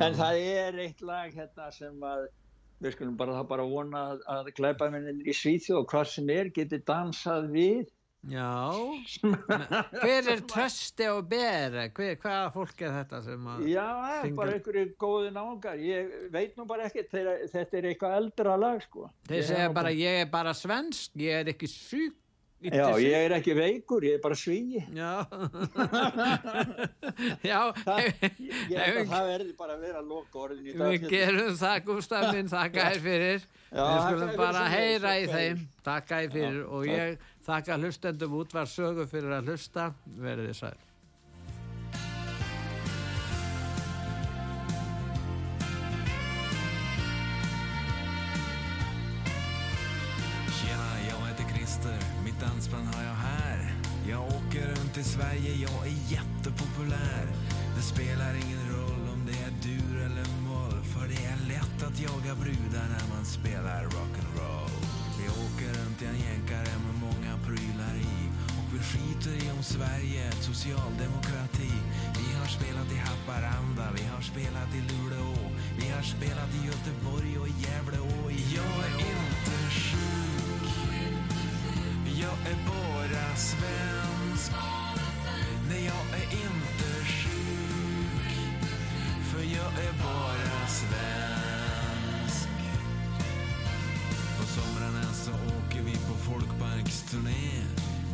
[0.00, 2.28] en það er eitt lag hérna sem að
[2.82, 6.82] við skulum bara, bara vona að, að glæpamennin í Svíþjóð og hvað sem er getur
[6.88, 7.86] dansað við.
[8.28, 8.66] Já,
[10.02, 11.84] hver er trösti og bera?
[11.94, 16.58] Hvaða fólk er þetta sem að Já, það er bara einhverju góði náðungar ég veit
[16.58, 19.06] nú bara ekki þetta er eitthvað eldra lag sko.
[19.30, 22.18] Þeir segja bara, bara ég er bara svensk ég er ekki syk
[22.58, 24.80] Já, ég er ekki veikur, ég er bara svíi.
[24.90, 25.22] Já.
[27.50, 28.08] Já það,
[28.42, 31.76] Ég held að það verður bara að vera loka orðin í dag Við gerum það,
[31.86, 33.46] Gustaf minn, þakka þér fyrir.
[33.68, 35.62] Já, Við skulum bara heyra í þeim.
[35.86, 39.88] Þakka þér fyrir og ég Þakka hlustendum útvar sögu fyrir að hlusta.
[40.20, 40.74] Verðið sæl.
[56.10, 57.26] Jättepopulär.
[57.76, 60.78] Det spelar ingen roll om det är dur eller moll.
[60.92, 64.78] För det är lätt att jaga brudar när man spelar rock'n'roll.
[65.18, 68.18] Vi åker runt i en jänkare med många prylar i.
[68.58, 71.72] Och vi skiter i om Sverige är socialdemokrati.
[72.18, 75.34] Vi har spelat i Haparanda, vi har spelat i Luleå.
[75.80, 80.68] Vi har spelat i Göteborg och i Gävle och jag är inte sjuk.
[82.22, 84.17] Jag är bara svensk.
[85.68, 88.32] Nej, jag är inte sjuk.
[89.30, 92.48] För jag är bara svensk.
[94.38, 97.64] På somrarna så åker vi på folkparksturné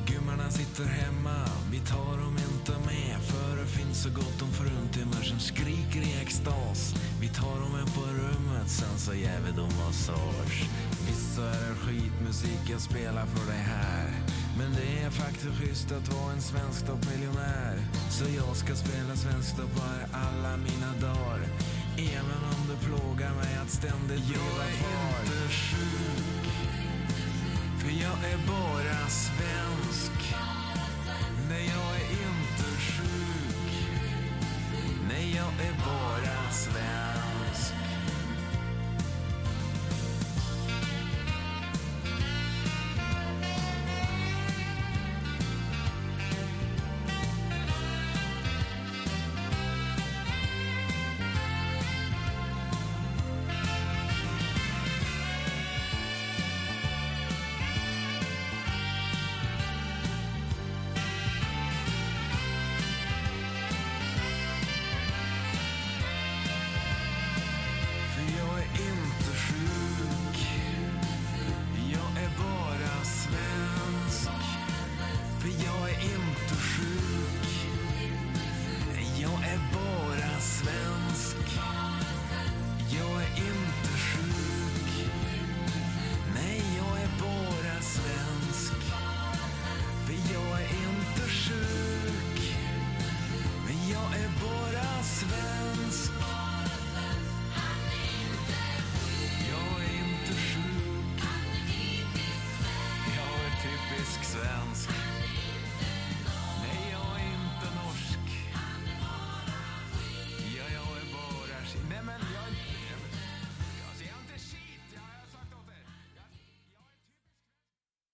[0.06, 5.22] Gummorna sitter hemma, vi tar dem inte med för det finns så gott om fruntimmer
[5.22, 6.94] som skriker i extas.
[7.20, 10.68] Vi tar dem med på rummet, sen så ger vi dem massage.
[11.06, 14.23] Visst så är det skitmusik jag spelar för dig här.
[14.58, 17.78] Men det är faktiskt schysst att vara en svensk toppmiljonär.
[18.10, 19.80] Så jag ska spela svensk topp
[20.12, 21.40] alla mina dagar.
[21.98, 24.90] Även om det plågar mig att ständigt bliva far.
[24.92, 26.46] Jag är inte sjuk.
[27.78, 29.73] För jag är bara svensk.